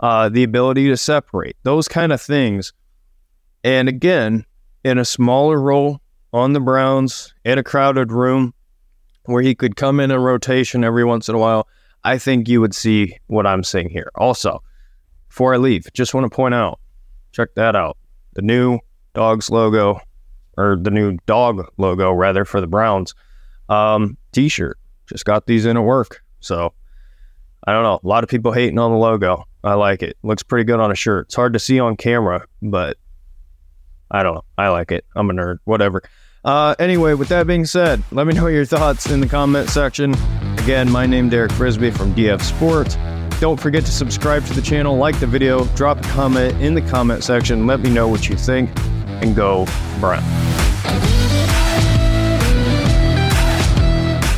uh, 0.00 0.28
the 0.28 0.44
ability 0.44 0.88
to 0.88 0.96
separate, 0.98 1.56
those 1.62 1.88
kind 1.88 2.12
of 2.12 2.20
things. 2.20 2.74
And 3.64 3.88
again, 3.88 4.44
in 4.88 4.98
a 4.98 5.04
smaller 5.04 5.60
role 5.60 6.00
on 6.32 6.52
the 6.52 6.60
Browns, 6.60 7.32
in 7.44 7.58
a 7.58 7.62
crowded 7.62 8.12
room 8.12 8.52
where 9.26 9.42
he 9.42 9.54
could 9.54 9.76
come 9.76 10.00
in 10.00 10.10
a 10.10 10.18
rotation 10.18 10.82
every 10.82 11.04
once 11.04 11.28
in 11.28 11.34
a 11.34 11.38
while, 11.38 11.68
I 12.04 12.18
think 12.18 12.48
you 12.48 12.60
would 12.60 12.74
see 12.74 13.16
what 13.26 13.46
I'm 13.46 13.62
seeing 13.62 13.90
here. 13.90 14.10
Also, 14.14 14.62
before 15.28 15.54
I 15.54 15.58
leave, 15.58 15.86
just 15.92 16.14
want 16.14 16.24
to 16.24 16.34
point 16.34 16.54
out 16.54 16.80
check 17.32 17.54
that 17.54 17.76
out. 17.76 17.96
The 18.34 18.42
new 18.42 18.80
dogs 19.14 19.50
logo 19.50 20.00
or 20.56 20.76
the 20.80 20.90
new 20.90 21.18
dog 21.26 21.64
logo 21.76 22.10
rather 22.12 22.44
for 22.44 22.60
the 22.60 22.66
Browns 22.66 23.14
um, 23.68 24.16
t-shirt. 24.32 24.78
Just 25.06 25.24
got 25.24 25.46
these 25.46 25.66
in 25.66 25.76
at 25.76 25.84
work. 25.84 26.22
So 26.40 26.72
I 27.66 27.72
don't 27.72 27.82
know. 27.82 28.00
A 28.02 28.08
lot 28.08 28.24
of 28.24 28.30
people 28.30 28.52
hating 28.52 28.78
on 28.78 28.90
the 28.90 28.96
logo. 28.96 29.44
I 29.62 29.74
like 29.74 30.02
it. 30.02 30.16
Looks 30.22 30.42
pretty 30.42 30.64
good 30.64 30.80
on 30.80 30.90
a 30.90 30.94
shirt. 30.94 31.26
It's 31.26 31.34
hard 31.34 31.52
to 31.52 31.58
see 31.58 31.78
on 31.78 31.96
camera, 31.96 32.46
but 32.62 32.96
I 34.10 34.22
don't 34.22 34.34
know. 34.34 34.44
I 34.56 34.68
like 34.68 34.92
it. 34.92 35.04
I'm 35.14 35.30
a 35.30 35.32
nerd. 35.32 35.58
Whatever. 35.64 36.02
Uh, 36.44 36.74
anyway, 36.78 37.14
with 37.14 37.28
that 37.28 37.46
being 37.46 37.64
said, 37.64 38.02
let 38.10 38.26
me 38.26 38.32
know 38.32 38.46
your 38.46 38.64
thoughts 38.64 39.10
in 39.10 39.20
the 39.20 39.26
comment 39.26 39.68
section. 39.68 40.14
Again, 40.58 40.90
my 40.90 41.06
name 41.06 41.28
Derek 41.28 41.52
Frisbee 41.52 41.90
from 41.90 42.14
DF 42.14 42.40
Sports. 42.42 42.96
Don't 43.40 43.58
forget 43.60 43.84
to 43.84 43.92
subscribe 43.92 44.44
to 44.46 44.54
the 44.54 44.62
channel, 44.62 44.96
like 44.96 45.18
the 45.20 45.26
video, 45.26 45.64
drop 45.76 45.98
a 45.98 46.08
comment 46.08 46.60
in 46.60 46.74
the 46.74 46.82
comment 46.82 47.22
section. 47.22 47.66
Let 47.66 47.80
me 47.80 47.90
know 47.90 48.08
what 48.08 48.28
you 48.28 48.36
think, 48.36 48.70
and 49.22 49.34
go 49.36 49.66
Brown. 50.00 50.24